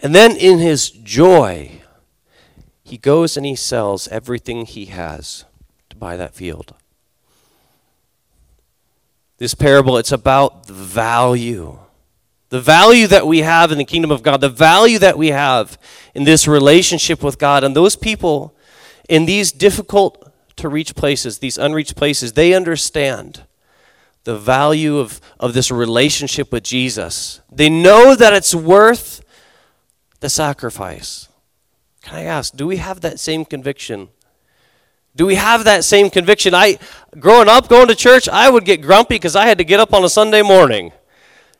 [0.00, 1.82] And then in his joy,
[2.84, 5.44] he goes and he sells everything he has
[5.90, 6.74] to buy that field.
[9.38, 11.78] This parable, it's about the value.
[12.48, 15.78] The value that we have in the kingdom of God, the value that we have
[16.14, 17.64] in this relationship with God.
[17.64, 18.54] And those people
[19.08, 23.42] in these difficult to reach places, these unreached places, they understand
[24.24, 27.40] the value of, of this relationship with Jesus.
[27.50, 29.22] They know that it's worth
[30.20, 31.28] the sacrifice.
[32.02, 34.08] Can I ask, do we have that same conviction?
[35.16, 36.54] Do we have that same conviction?
[36.54, 36.78] I
[37.18, 39.94] growing up going to church, I would get grumpy because I had to get up
[39.94, 40.92] on a Sunday morning.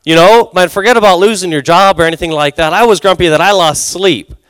[0.05, 2.71] You know, man, forget about losing your job or anything like that.
[2.71, 4.33] I was grumpy that I lost sleep.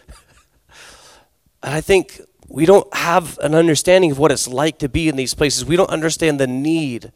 [1.64, 5.16] And I think we don't have an understanding of what it's like to be in
[5.16, 5.66] these places.
[5.66, 7.12] We don't understand the need.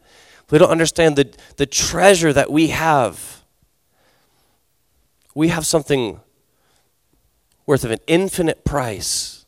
[0.50, 3.44] We don't understand the, the treasure that we have.
[5.34, 6.20] We have something
[7.66, 9.44] worth of an infinite price.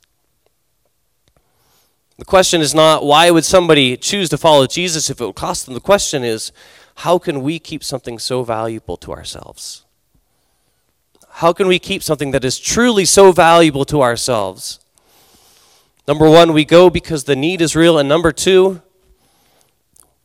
[2.17, 5.67] The question is not why would somebody choose to follow Jesus if it would cost
[5.67, 5.75] them?
[5.75, 6.53] The question is
[6.97, 9.85] how can we keep something so valuable to ourselves?
[11.29, 14.79] How can we keep something that is truly so valuable to ourselves?
[16.07, 17.99] Number one, we go because the need is real.
[17.99, 18.83] And number two,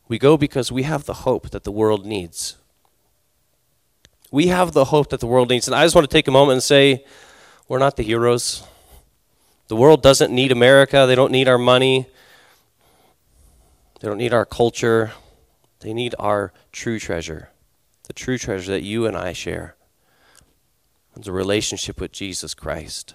[0.06, 2.56] we go because we have the hope that the world needs.
[4.30, 5.66] We have the hope that the world needs.
[5.66, 7.04] And I just want to take a moment and say,
[7.70, 8.64] we're not the heroes.
[9.68, 11.04] The world doesn't need America.
[11.06, 12.08] They don't need our money.
[14.00, 15.12] They don't need our culture.
[15.78, 17.50] They need our true treasure,
[18.08, 19.76] the true treasure that you and I share.
[21.14, 23.14] It's a relationship with Jesus Christ,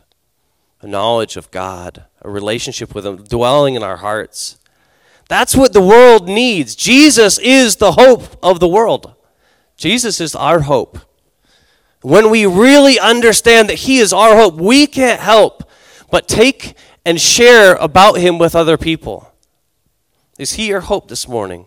[0.79, 4.57] a knowledge of God, a relationship with Him dwelling in our hearts.
[5.27, 6.75] That's what the world needs.
[6.75, 9.15] Jesus is the hope of the world.
[9.75, 10.99] Jesus is our hope.
[12.05, 15.67] When we really understand that He is our hope, we can't help
[16.11, 19.33] but take and share about Him with other people.
[20.37, 21.65] Is He your hope this morning?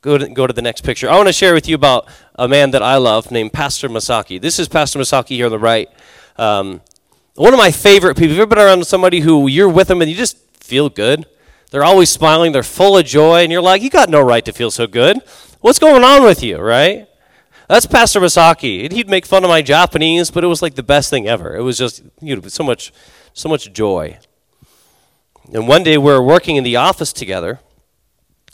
[0.00, 1.08] Go to, go to the next picture.
[1.08, 4.40] I want to share with you about a man that I love named Pastor Masaki.
[4.40, 5.88] This is Pastor Masaki here on the right.
[6.36, 6.80] Um,
[7.36, 8.30] one of my favorite people.
[8.30, 11.24] Have you ever been around somebody who you're with them and you just feel good?
[11.70, 14.52] They're always smiling, they're full of joy, and you're like, you got no right to
[14.52, 15.20] feel so good.
[15.60, 17.06] What's going on with you, right?
[17.68, 18.84] That's Pastor Masaki.
[18.84, 21.56] And he'd make fun of my Japanese, but it was like the best thing ever.
[21.56, 22.92] It was just you know, so much
[23.32, 24.18] so much joy.
[25.52, 27.60] And one day we were working in the office together.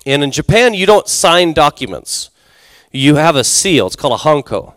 [0.04, 2.30] And in Japan, you don't sign documents.
[2.90, 3.86] You have a seal.
[3.86, 4.74] It's called a hanko.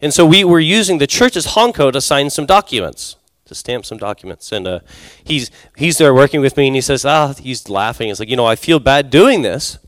[0.00, 3.98] And so we were using the church's hanko to sign some documents, to stamp some
[3.98, 4.50] documents.
[4.50, 4.80] And uh,
[5.22, 8.08] he's, he's there working with me, and he says, ah, he's laughing.
[8.08, 9.78] He's like, you know, I feel bad doing this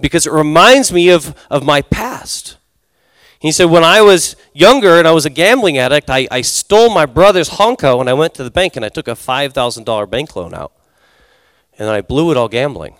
[0.00, 2.56] because it reminds me of, of my past.
[3.44, 6.88] He said, when I was younger and I was a gambling addict, I, I stole
[6.88, 10.34] my brother's hanko and I went to the bank and I took a $5,000 bank
[10.34, 10.72] loan out.
[11.78, 12.96] And I blew it all gambling.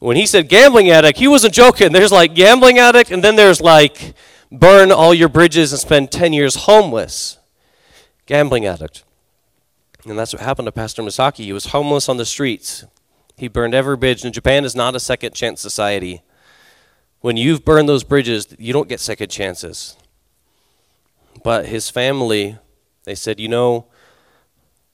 [0.00, 1.92] When he said gambling addict, he wasn't joking.
[1.92, 4.14] There's like gambling addict, and then there's like
[4.50, 7.38] burn all your bridges and spend 10 years homeless.
[8.26, 9.04] Gambling addict.
[10.04, 11.44] And that's what happened to Pastor Masaki.
[11.44, 12.84] He was homeless on the streets.
[13.36, 16.22] He burned every bridge, and Japan is not a second chance society.
[17.20, 19.96] When you've burned those bridges, you don't get second chances.
[21.44, 22.58] But his family,
[23.04, 23.86] they said, you know,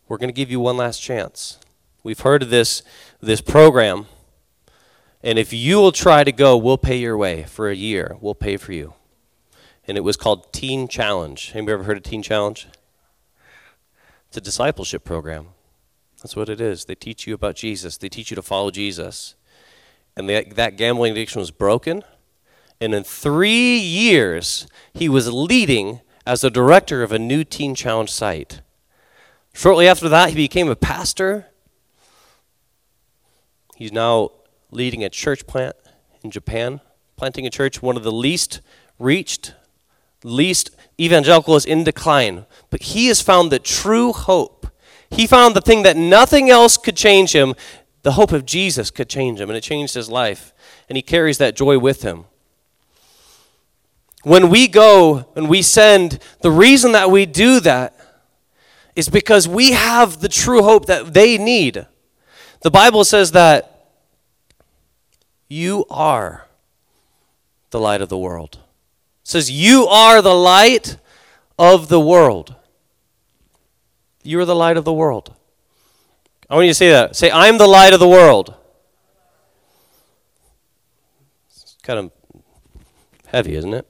[0.09, 1.59] we're going to give you one last chance.
[2.03, 2.83] We've heard of this,
[3.21, 4.07] this program,
[5.23, 8.17] and if you will try to go, we'll pay your way for a year.
[8.21, 8.95] We'll pay for you.
[9.89, 11.53] And it was called Teen Challenge.
[11.55, 12.69] Anybody ever heard of Teen Challenge?
[14.29, 15.49] It's a discipleship program.
[16.19, 16.85] That's what it is.
[16.85, 17.97] They teach you about Jesus.
[17.97, 19.35] They teach you to follow Jesus.
[20.17, 22.05] And that, that gambling addiction was broken
[22.81, 28.11] and in three years, he was leading as a director of a new Teen Challenge
[28.11, 28.61] site.
[29.55, 31.47] Shortly after that, he became a pastor.
[33.77, 34.33] He's now
[34.71, 35.77] leading a church plant
[36.23, 36.81] in Japan,
[37.17, 38.61] planting a church, one of the least
[38.99, 39.55] reached,
[40.23, 42.45] least evangelical is in decline.
[42.69, 44.67] But he has found the true hope.
[45.09, 47.55] He found the thing that nothing else could change him.
[48.03, 50.53] The hope of Jesus could change him, and it changed his life.
[50.89, 52.27] And he carries that joy with him.
[54.27, 57.97] When we go and we send, the reason that we do that
[58.97, 61.87] is because we have the true hope that they need.
[62.63, 63.87] The Bible says that
[65.49, 66.49] you are
[67.71, 68.59] the light of the world.
[69.23, 70.97] It says you are the light
[71.57, 72.57] of the world.
[74.25, 75.37] You are the light of the world.
[76.51, 77.15] I want you to say that.
[77.15, 78.57] Say, I'm the light of the world.
[81.49, 82.13] It's kind of
[83.29, 83.87] heavy, isn't it?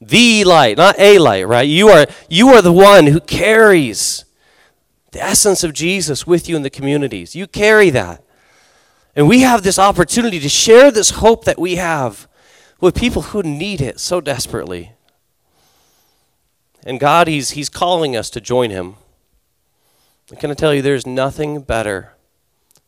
[0.00, 1.68] The light, not a light, right?
[1.68, 4.24] You are, you are the one who carries
[5.12, 7.34] the essence of Jesus with you in the communities.
[7.34, 8.22] You carry that.
[9.14, 12.28] And we have this opportunity to share this hope that we have
[12.80, 14.92] with people who need it so desperately.
[16.84, 18.96] And God, He's, he's calling us to join Him.
[20.30, 22.12] I'm going to tell you, there's nothing better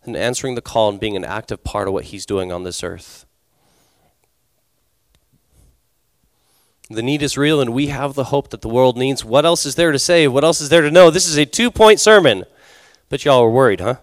[0.05, 2.85] than answering the call and being an active part of what He's doing on this
[2.85, 3.25] earth.
[6.91, 9.25] The need is real, and we have the hope that the world needs.
[9.25, 10.27] What else is there to say?
[10.27, 11.11] What else is there to know?
[11.11, 12.45] This is a two point sermon.
[13.11, 13.97] But y'all are worried, huh?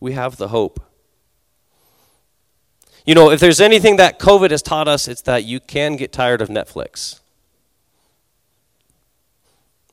[0.00, 0.80] We have the hope.
[3.06, 6.12] You know, if there's anything that COVID has taught us, it's that you can get
[6.12, 7.20] tired of Netflix.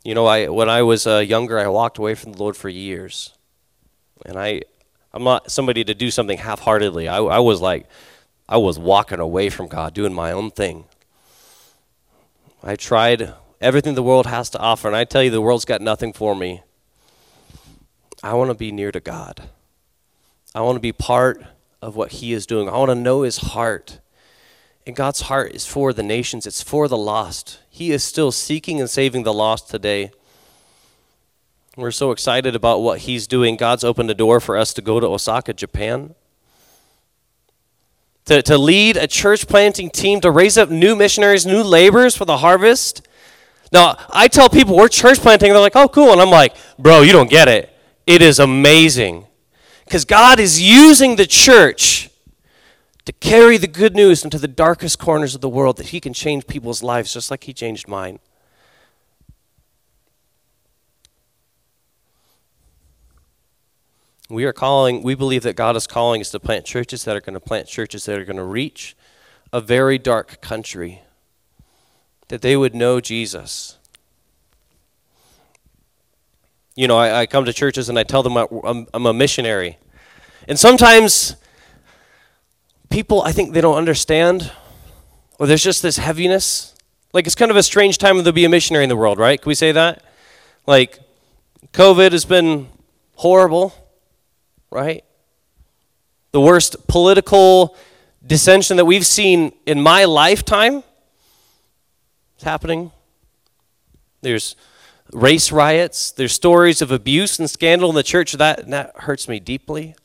[0.03, 2.67] You know, I when I was uh, younger, I walked away from the Lord for
[2.67, 3.31] years,
[4.25, 4.63] and I,
[5.13, 7.07] I'm not somebody to do something half-heartedly.
[7.07, 7.85] I, I was like,
[8.47, 10.85] I was walking away from God, doing my own thing.
[12.63, 15.81] I tried everything the world has to offer, and I tell you, the world's got
[15.81, 16.61] nothing for me.
[18.21, 19.49] I want to be near to God.
[20.55, 21.43] I want to be part
[21.81, 22.69] of what He is doing.
[22.69, 23.99] I want to know His heart.
[24.85, 27.59] And God's heart is for the nations, it's for the lost.
[27.69, 30.11] He is still seeking and saving the lost today.
[31.75, 33.55] We're so excited about what He's doing.
[33.55, 36.15] God's opened a door for us to go to Osaka, Japan
[38.25, 42.25] to, to lead a church planting team, to raise up new missionaries, new laborers for
[42.25, 43.07] the harvest.
[43.71, 46.11] Now, I tell people we're church planting, they're like, oh, cool.
[46.11, 47.75] And I'm like, bro, you don't get it.
[48.05, 49.25] It is amazing.
[49.85, 52.09] Because God is using the church
[53.05, 56.13] to carry the good news into the darkest corners of the world, that He can
[56.13, 58.19] change people's lives just like He changed mine.
[64.33, 67.21] We are calling, we believe that God is calling us to plant churches that are
[67.21, 68.95] going to plant churches that are going to reach
[69.51, 71.03] a very dark country,
[72.29, 73.77] that they would know Jesus.
[76.75, 79.77] You know, I, I come to churches and I tell them I'm, I'm a missionary.
[80.47, 81.35] And sometimes
[82.89, 84.51] people, I think they don't understand,
[85.37, 86.73] or there's just this heaviness.
[87.13, 89.39] Like, it's kind of a strange time to be a missionary in the world, right?
[89.39, 90.03] Can we say that?
[90.65, 90.97] Like,
[91.71, 92.69] COVID has been
[93.17, 93.75] horrible
[94.73, 95.03] right?
[96.33, 97.77] the worst political
[98.25, 100.83] dissension that we've seen in my lifetime
[102.37, 102.91] is happening.
[104.21, 104.55] There's
[105.11, 108.33] race riots, there's stories of abuse and scandal in the church.
[108.33, 109.95] That, that hurts me deeply.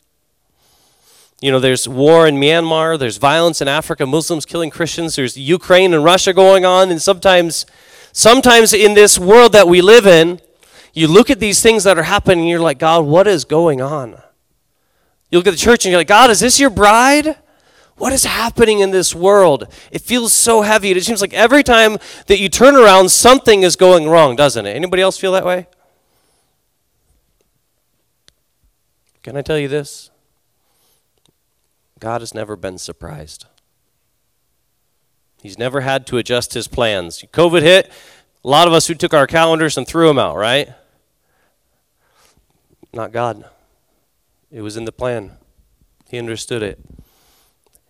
[1.40, 5.94] You know, there's war in Myanmar, there's violence in Africa, Muslims killing Christians, there's Ukraine
[5.94, 7.64] and Russia going on, and sometimes
[8.12, 10.40] sometimes in this world that we live in,
[10.92, 13.80] you look at these things that are happening and you're like, God, what is going
[13.80, 14.20] on?
[15.30, 17.36] You look at the church and you're like, God, is this your bride?
[17.96, 19.66] What is happening in this world?
[19.90, 20.92] It feels so heavy.
[20.92, 21.98] It seems like every time
[22.28, 24.74] that you turn around, something is going wrong, doesn't it?
[24.76, 25.66] Anybody else feel that way?
[29.22, 30.10] Can I tell you this?
[31.98, 33.46] God has never been surprised.
[35.42, 37.24] He's never had to adjust his plans.
[37.32, 37.90] COVID hit,
[38.44, 40.70] a lot of us who took our calendars and threw them out, right?
[42.92, 43.44] Not God.
[44.50, 45.32] It was in the plan.
[46.08, 46.78] He understood it.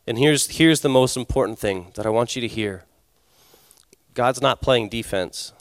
[0.06, 2.84] And here's, here's the most important thing that I want you to hear
[4.14, 5.52] God's not playing defense.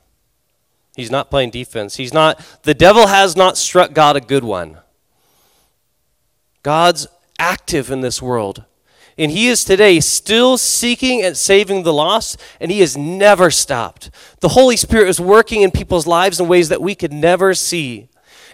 [0.95, 1.97] He's not playing defense.
[1.97, 4.79] He's not, the devil has not struck God a good one.
[6.63, 8.63] God's active in this world.
[9.15, 14.09] And he is today still seeking and saving the lost, and he has never stopped.
[14.39, 18.09] The Holy Spirit is working in people's lives in ways that we could never see.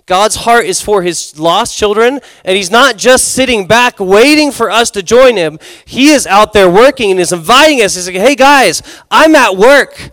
[0.05, 4.69] God's heart is for his lost children, and he's not just sitting back waiting for
[4.69, 5.59] us to join him.
[5.85, 7.95] He is out there working and is inviting us.
[7.95, 10.11] He's like, hey guys, I'm at work.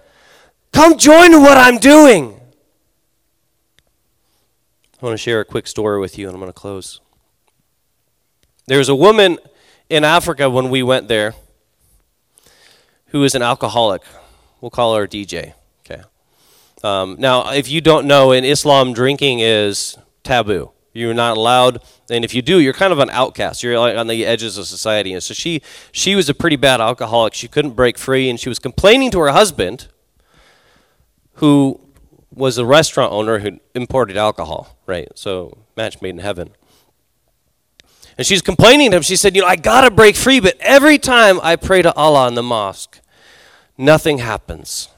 [0.72, 2.40] Come join what I'm doing.
[5.02, 7.00] I want to share a quick story with you, and I'm going to close.
[8.66, 9.38] There was a woman
[9.88, 11.34] in Africa when we went there
[13.06, 14.02] who is an alcoholic.
[14.60, 15.54] We'll call her DJ.
[16.82, 20.72] Um, now, if you don't know, in Islam, drinking is taboo.
[20.92, 23.62] You're not allowed, and if you do, you're kind of an outcast.
[23.62, 25.12] You're on the edges of society.
[25.12, 25.62] And so she,
[25.92, 27.32] she was a pretty bad alcoholic.
[27.32, 29.86] She couldn't break free, and she was complaining to her husband,
[31.34, 31.80] who
[32.34, 34.76] was a restaurant owner who imported alcohol.
[34.86, 35.08] Right.
[35.14, 36.50] So match made in heaven.
[38.18, 39.02] And she's complaining to him.
[39.02, 41.94] She said, You know, I got to break free, but every time I pray to
[41.94, 43.00] Allah in the mosque,
[43.78, 44.88] nothing happens.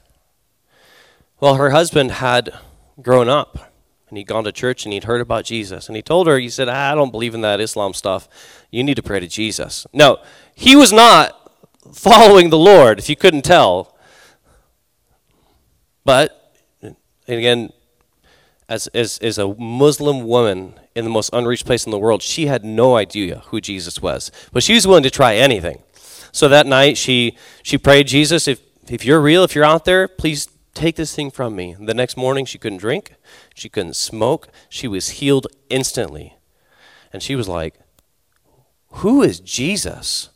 [1.43, 2.57] Well, her husband had
[3.01, 3.73] grown up
[4.07, 5.89] and he'd gone to church and he'd heard about Jesus.
[5.89, 8.29] And he told her, He said, I don't believe in that Islam stuff.
[8.71, 9.85] You need to pray to Jesus.
[9.91, 10.19] No,
[10.55, 11.51] he was not
[11.93, 13.93] following the Lord, if you couldn't tell.
[16.05, 16.55] But,
[17.27, 17.73] again,
[18.69, 22.45] as, as, as a Muslim woman in the most unreached place in the world, she
[22.45, 24.31] had no idea who Jesus was.
[24.53, 25.83] But she was willing to try anything.
[26.31, 30.07] So that night, she, she prayed, Jesus, if, if you're real, if you're out there,
[30.07, 31.75] please take this thing from me.
[31.79, 33.15] The next morning, she couldn't drink,
[33.53, 36.35] she couldn't smoke, she was healed instantly.
[37.11, 37.75] And she was like,
[38.87, 40.29] Who is Jesus?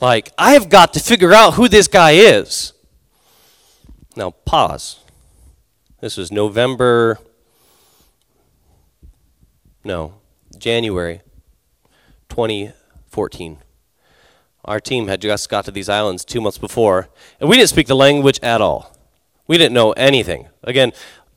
[0.00, 2.72] Like, I've got to figure out who this guy is.
[4.16, 5.00] Now, pause.
[6.00, 7.18] This was November
[9.88, 10.14] no,
[10.58, 11.22] January
[12.28, 13.58] 2014.
[14.64, 17.08] Our team had just got to these islands two months before,
[17.40, 18.97] and we didn't speak the language at all.
[19.48, 20.48] We didn't know anything.
[20.62, 20.92] Again,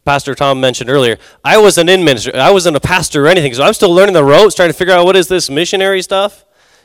[0.05, 2.33] Pastor Tom mentioned earlier, I wasn't in ministry.
[2.33, 4.93] I wasn't a pastor or anything, so I'm still learning the ropes, trying to figure
[4.93, 6.43] out what is this missionary stuff,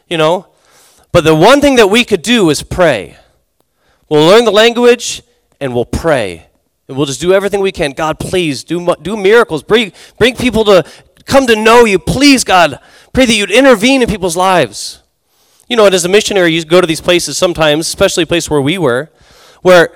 [0.09, 0.47] you know.
[1.13, 3.17] But the one thing that we could do is pray.
[4.09, 5.23] We'll learn the language
[5.61, 6.47] and we'll pray.
[6.89, 7.93] And we'll just do everything we can.
[7.93, 9.63] God, please do, do miracles.
[9.63, 10.85] Bring, bring people to
[11.25, 11.99] come to know you.
[11.99, 12.79] Please, God,
[13.13, 15.03] pray that you'd intervene in people's lives.
[15.69, 18.49] You know, and as a missionary, you go to these places sometimes, especially a place
[18.49, 19.11] where we were,
[19.63, 19.93] where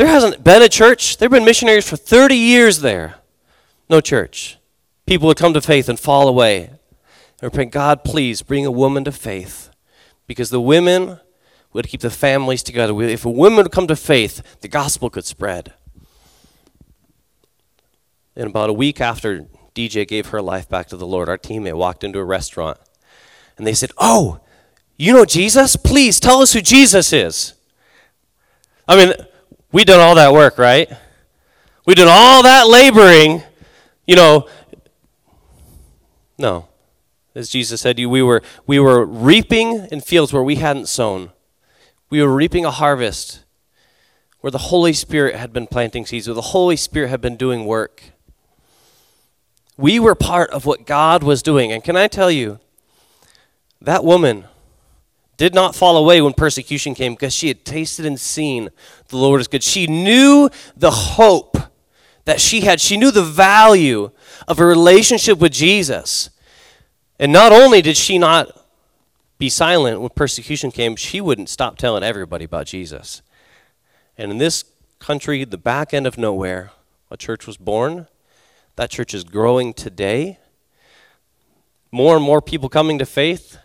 [0.00, 1.18] there hasn't been a church.
[1.18, 3.16] There have been missionaries for 30 years there.
[3.90, 4.56] No church.
[5.04, 6.70] People would come to faith and fall away.
[7.42, 9.68] And praying, God, please bring a woman to faith.
[10.26, 11.20] Because the women
[11.74, 12.98] would keep the families together.
[13.02, 15.74] If a woman would come to faith, the gospel could spread.
[18.34, 21.74] And about a week after DJ gave her life back to the Lord, our teammate
[21.74, 22.78] walked into a restaurant
[23.58, 24.40] and they said, Oh,
[24.96, 25.76] you know Jesus?
[25.76, 27.52] Please tell us who Jesus is.
[28.88, 29.12] I mean,
[29.72, 30.90] we done all that work, right?
[31.86, 33.42] We did all that laboring,
[34.06, 34.48] you know.
[36.38, 36.68] No.
[37.34, 41.30] As Jesus said, we were, we were reaping in fields where we hadn't sown.
[42.08, 43.44] We were reaping a harvest
[44.40, 47.64] where the Holy Spirit had been planting seeds, where the Holy Spirit had been doing
[47.66, 48.02] work.
[49.76, 51.70] We were part of what God was doing.
[51.72, 52.58] And can I tell you,
[53.80, 54.44] that woman
[55.40, 58.68] did not fall away when persecution came because she had tasted and seen
[59.08, 59.62] the Lord is good.
[59.62, 61.56] She knew the hope
[62.26, 64.10] that she had, she knew the value
[64.46, 66.28] of a relationship with Jesus.
[67.18, 68.54] And not only did she not
[69.38, 73.22] be silent when persecution came, she wouldn't stop telling everybody about Jesus.
[74.18, 74.66] And in this
[74.98, 76.70] country, the back end of nowhere,
[77.10, 78.08] a church was born.
[78.76, 80.38] That church is growing today.
[81.90, 83.56] More and more people coming to faith.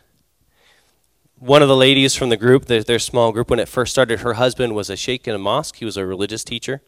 [1.40, 4.22] One of the ladies from the group, their, their small group, when it first started,
[4.22, 5.76] her husband was a sheikh in a mosque.
[5.76, 6.82] He was a religious teacher.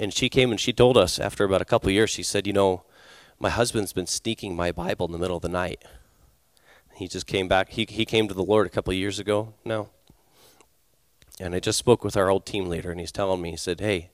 [0.00, 2.54] And she came and she told us after about a couple years, she said, You
[2.54, 2.84] know,
[3.38, 5.84] my husband's been sneaking my Bible in the middle of the night.
[6.94, 7.70] He just came back.
[7.70, 9.88] He, he came to the Lord a couple years ago now.
[11.38, 13.80] And I just spoke with our old team leader, and he's telling me, he said,
[13.80, 14.10] Hey,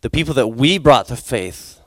[0.00, 1.80] the people that we brought to faith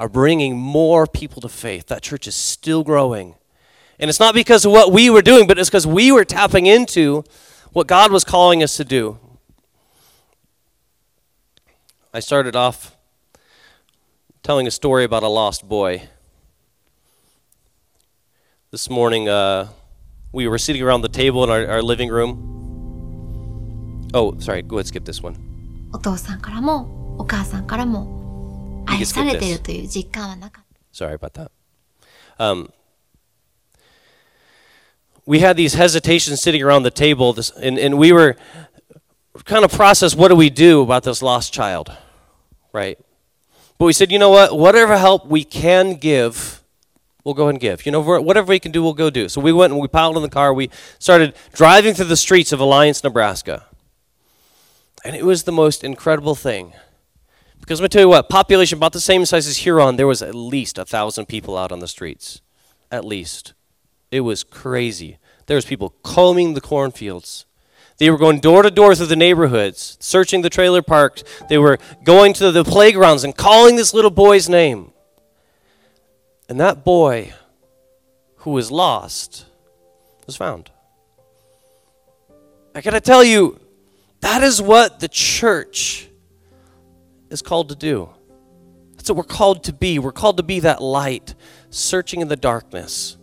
[0.00, 1.88] are bringing more people to faith.
[1.88, 3.34] That church is still growing.
[3.99, 6.65] And it's not because of what we were doing, but it's because we were tapping
[6.65, 7.23] into
[7.71, 9.19] what God was calling us to do.
[12.13, 12.97] I started off
[14.43, 16.03] telling a story about a lost boy.
[18.71, 19.67] This morning, uh,
[20.31, 22.47] we were sitting around the table in our, our living room.
[24.13, 25.35] Oh, sorry, go ahead, skip this one.
[25.93, 31.51] お父さんからもお母さんからも愛されているという実感はなかった Sorry about that.
[32.39, 32.71] Um,
[35.26, 38.36] we had these hesitations sitting around the table, this, and, and we were
[39.44, 41.92] kind of process what do we do about this lost child,
[42.72, 42.98] right?
[43.78, 44.56] But we said, you know what?
[44.56, 46.62] Whatever help we can give,
[47.24, 47.84] we'll go and give.
[47.84, 49.28] You know, whatever we can do, we'll go do.
[49.28, 50.54] So we went and we piled in the car.
[50.54, 53.66] We started driving through the streets of Alliance, Nebraska.
[55.04, 56.72] And it was the most incredible thing.
[57.60, 60.22] Because let me tell you what, population about the same size as Huron, there was
[60.22, 62.40] at least a thousand people out on the streets.
[62.90, 63.54] At least.
[64.16, 65.18] It was crazy.
[65.44, 67.44] There was people combing the cornfields.
[67.98, 71.22] They were going door to door through the neighborhoods, searching the trailer parks.
[71.50, 74.92] They were going to the playgrounds and calling this little boy's name.
[76.48, 77.34] And that boy
[78.36, 79.44] who was lost
[80.26, 80.70] was found.
[82.74, 83.60] I gotta tell you,
[84.20, 86.08] that is what the church
[87.28, 88.08] is called to do.
[88.96, 89.98] That's what we're called to be.
[89.98, 91.34] We're called to be that light,
[91.68, 93.18] searching in the darkness.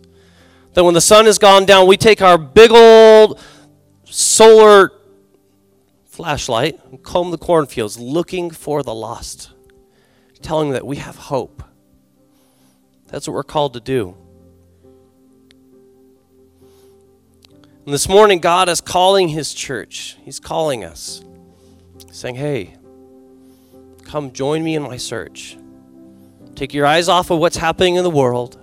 [0.74, 3.40] That when the sun has gone down, we take our big old
[4.04, 4.92] solar
[6.04, 9.52] flashlight and comb the cornfields looking for the lost,
[10.42, 11.62] telling them that we have hope.
[13.06, 14.16] That's what we're called to do.
[17.84, 20.16] And this morning, God is calling His church.
[20.24, 21.22] He's calling us,
[22.10, 22.76] saying, Hey,
[24.04, 25.56] come join me in my search.
[26.56, 28.58] Take your eyes off of what's happening in the world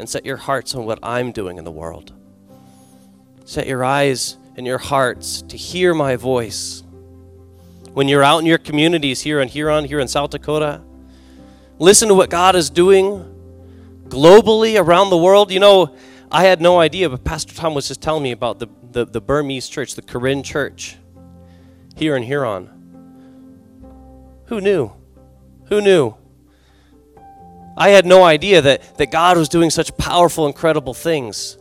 [0.00, 2.12] and set your hearts on what I'm doing in the world.
[3.44, 6.82] Set your eyes and your hearts to hear my voice.
[7.92, 10.80] When you're out in your communities here in Huron, here in South Dakota,
[11.78, 13.24] listen to what God is doing
[14.08, 15.50] globally around the world.
[15.52, 15.94] You know,
[16.30, 19.20] I had no idea, but Pastor Tom was just telling me about the, the, the
[19.20, 20.96] Burmese church, the Karen church
[21.96, 22.70] here in Huron.
[24.46, 24.92] Who knew?
[25.66, 26.14] Who knew?
[27.80, 31.56] I had no idea that, that God was doing such powerful, incredible things.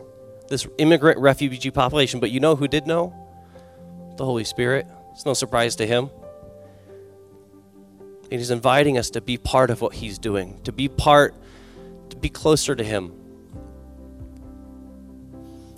[0.50, 2.20] This immigrant refugee population.
[2.20, 3.14] But you know who did know?
[4.18, 4.86] The Holy Spirit.
[5.14, 6.10] It's no surprise to him.
[8.24, 11.36] And he's inviting us to be part of what he's doing, to be part,
[12.10, 13.14] to be closer to him.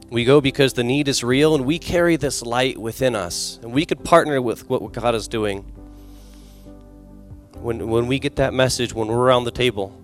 [0.10, 3.60] We go because the need is real and we carry this light within us.
[3.62, 5.60] And we could partner with what God is doing.
[7.60, 10.01] When, when we get that message, when we're around the table,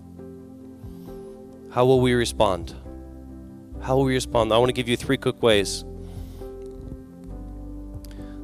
[1.78, 2.74] how will we respond?
[3.82, 4.52] How will we respond?
[4.52, 5.84] I want to give you three quick ways.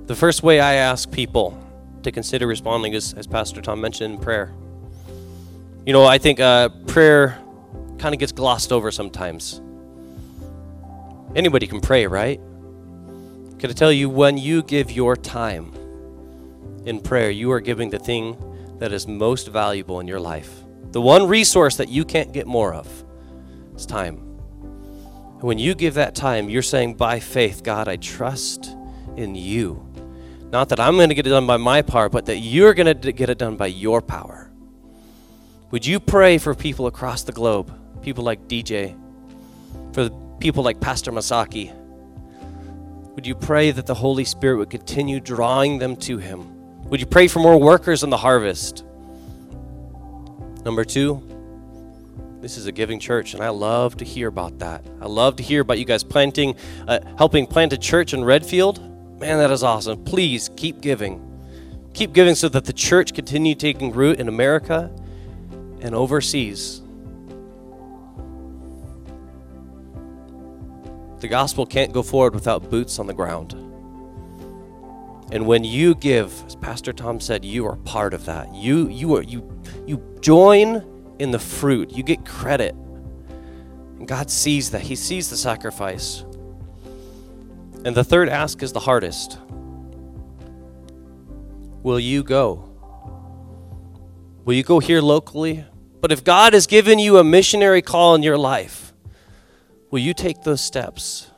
[0.06, 1.60] The first way I ask people
[2.04, 4.52] to consider responding is, as Pastor Tom mentioned, in prayer.
[5.84, 7.36] You know, I think uh, prayer
[7.98, 9.60] kind of gets glossed over sometimes.
[11.34, 12.38] Anybody can pray, right?
[13.58, 15.72] Can I tell you, when you give your time
[16.86, 18.36] in prayer, you are giving the thing
[18.78, 20.62] that is most valuable in your life.
[20.92, 23.03] The one resource that you can't get more of
[23.74, 24.16] is time.
[24.16, 28.76] And when you give that time, you're saying, by faith, God, I trust
[29.16, 29.86] in you.
[30.50, 33.00] Not that I'm going to get it done by my power, but that you're going
[33.00, 34.50] to get it done by your power.
[35.70, 37.72] Would you pray for people across the globe,
[38.02, 38.96] people like DJ,
[39.92, 41.74] for people like Pastor Masaki?
[43.14, 46.82] Would you pray that the Holy Spirit would continue drawing them to Him?
[46.84, 48.84] Would you pray for more workers in the harvest?
[50.64, 51.22] Number two,
[52.44, 54.84] this is a giving church, and I love to hear about that.
[55.00, 56.54] I love to hear about you guys planting,
[56.86, 58.80] uh, helping plant a church in Redfield.
[59.18, 60.04] Man, that is awesome.
[60.04, 61.22] Please keep giving.
[61.94, 64.94] Keep giving so that the church continue taking root in America
[65.80, 66.82] and overseas.
[71.20, 73.54] The gospel can't go forward without boots on the ground.
[75.32, 78.54] And when you give, as Pastor Tom said, you are part of that.
[78.54, 79.50] You you are you
[79.86, 81.92] you join in the fruit.
[81.92, 82.74] You get credit.
[83.98, 84.82] And God sees that.
[84.82, 86.24] He sees the sacrifice.
[87.84, 89.38] And the third ask is the hardest.
[91.82, 92.70] Will you go?
[94.44, 95.64] Will you go here locally?
[96.00, 98.92] But if God has given you a missionary call in your life,
[99.90, 101.30] will you take those steps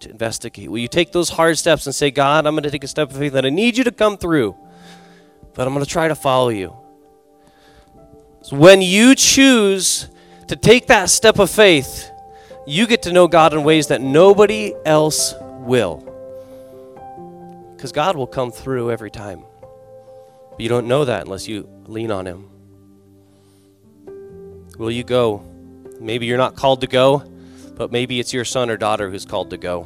[0.00, 0.70] to investigate?
[0.70, 3.10] Will you take those hard steps and say, God, I'm going to take a step
[3.10, 4.56] of faith that I need you to come through,
[5.54, 6.76] but I'm going to try to follow you?
[8.50, 10.08] When you choose
[10.48, 12.10] to take that step of faith,
[12.66, 16.02] you get to know God in ways that nobody else will.
[17.74, 19.42] Because God will come through every time.
[20.50, 22.50] But you don't know that unless you lean on Him.
[24.78, 25.44] Will you go?
[26.00, 27.24] Maybe you're not called to go,
[27.76, 29.84] but maybe it's your son or daughter who's called to go.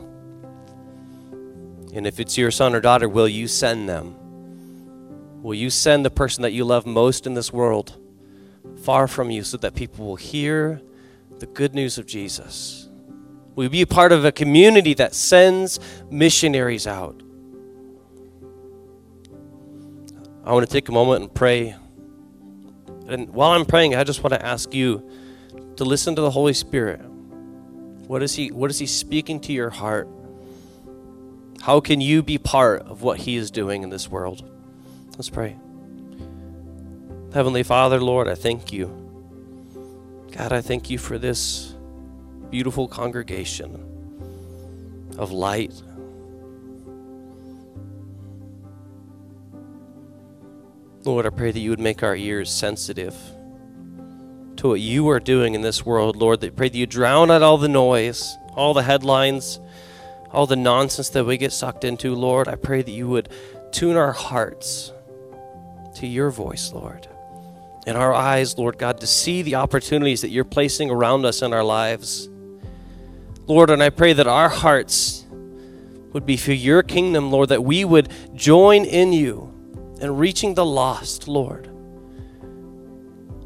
[1.94, 4.14] And if it's your son or daughter, will you send them?
[5.42, 7.96] Will you send the person that you love most in this world
[8.76, 10.80] far from you so that people will hear
[11.38, 12.88] the good news of Jesus?
[13.54, 17.22] We be a part of a community that sends missionaries out?
[20.44, 21.74] I want to take a moment and pray
[23.08, 25.02] and while I'm praying, I just want to ask you
[25.76, 27.00] to listen to the Holy Spirit.
[27.00, 30.08] What is he what is he speaking to your heart?
[31.62, 34.48] How can you be part of what he is doing in this world?
[35.16, 35.56] Let's pray.
[37.32, 38.86] Heavenly Father, Lord, I thank you.
[40.36, 41.74] God, I thank you for this
[42.50, 43.84] beautiful congregation
[45.18, 45.72] of light
[51.08, 53.14] Lord, I pray that you would make our ears sensitive
[54.56, 56.42] to what you are doing in this world, Lord.
[56.42, 59.58] That pray that you drown out all the noise, all the headlines,
[60.32, 62.46] all the nonsense that we get sucked into, Lord.
[62.46, 63.30] I pray that you would
[63.72, 64.92] tune our hearts
[65.94, 67.08] to your voice, Lord.
[67.88, 71.54] And our eyes, Lord God, to see the opportunities that you're placing around us in
[71.54, 72.28] our lives.
[73.46, 75.24] Lord, and I pray that our hearts
[76.12, 79.54] would be for your kingdom, Lord, that we would join in you
[80.02, 81.70] and reaching the lost, Lord,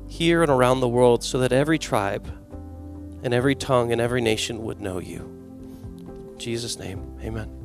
[0.08, 2.26] here and around the world so that every tribe
[3.22, 5.20] and every tongue and every nation would know you.
[6.32, 7.61] In Jesus' name, amen.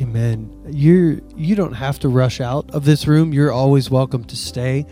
[0.00, 0.50] Amen.
[0.70, 3.32] You're you don't have to rush out of this room.
[3.32, 4.86] You're always welcome to stay.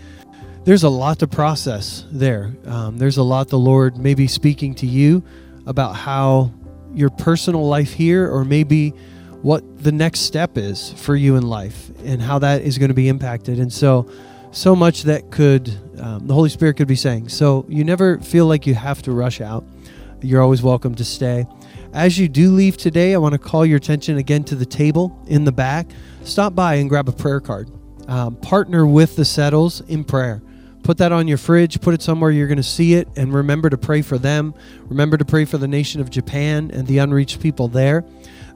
[0.64, 2.54] There's a lot to process there.
[2.66, 5.24] Um, there's a lot the Lord may be speaking to you
[5.66, 6.52] about how
[6.94, 8.90] your personal life here, or maybe
[9.42, 12.94] what the next step is for you in life and how that is going to
[12.94, 13.58] be impacted.
[13.58, 14.08] And so,
[14.52, 17.28] so much that could, um, the Holy Spirit could be saying.
[17.28, 19.64] So you never feel like you have to rush out.
[20.20, 21.46] You're always welcome to stay.
[21.92, 25.22] As you do leave today, I want to call your attention again to the table
[25.26, 25.88] in the back.
[26.24, 27.70] Stop by and grab a prayer card.
[28.08, 30.42] Um, partner with the Settles in prayer.
[30.84, 33.68] Put that on your fridge, put it somewhere you're going to see it, and remember
[33.68, 34.54] to pray for them.
[34.86, 38.04] Remember to pray for the nation of Japan and the unreached people there.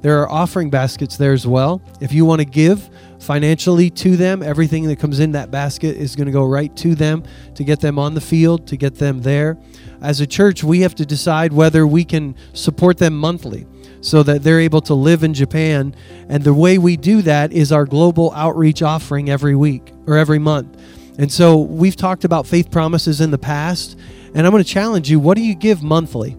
[0.07, 1.83] There are offering baskets there as well.
[2.01, 6.15] If you want to give financially to them, everything that comes in that basket is
[6.15, 7.25] going to go right to them
[7.57, 9.59] to get them on the field, to get them there.
[10.01, 13.67] As a church, we have to decide whether we can support them monthly
[14.01, 15.93] so that they're able to live in Japan.
[16.29, 20.39] And the way we do that is our global outreach offering every week or every
[20.39, 20.81] month.
[21.19, 23.99] And so we've talked about faith promises in the past,
[24.37, 26.37] and I'm going to challenge you what do you give monthly?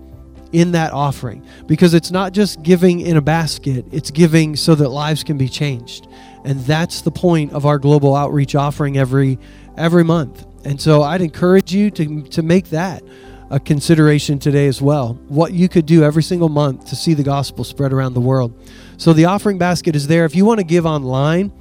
[0.52, 4.90] In that offering because it's not just giving in a basket, it's giving so that
[4.90, 6.08] lives can be changed.
[6.44, 9.38] And that's the point of our global outreach offering every
[9.78, 10.46] every month.
[10.66, 13.04] And so I'd encourage you to to make that
[13.50, 15.14] a consideration today as well.
[15.28, 18.54] What you could do every single month to see the gospel spread around the world.
[18.98, 20.26] So the offering basket is there.
[20.26, 21.52] If you want to give online,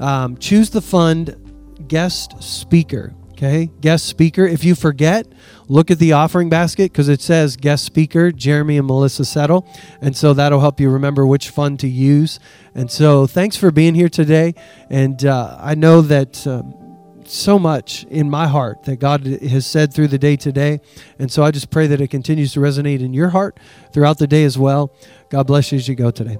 [0.00, 1.36] um, choose the fund
[1.88, 3.14] guest speaker.
[3.36, 4.46] Okay, guest speaker.
[4.46, 5.26] If you forget,
[5.68, 9.68] look at the offering basket because it says guest speaker, Jeremy and Melissa Settle.
[10.00, 12.40] And so that'll help you remember which fund to use.
[12.74, 14.54] And so thanks for being here today.
[14.88, 16.46] And uh, I know that.
[16.46, 16.82] Um,
[17.28, 20.78] so much in my heart that God has said through the day today.
[21.18, 23.58] And so I just pray that it continues to resonate in your heart
[23.92, 24.94] throughout the day as well.
[25.28, 26.38] God bless you as you go today.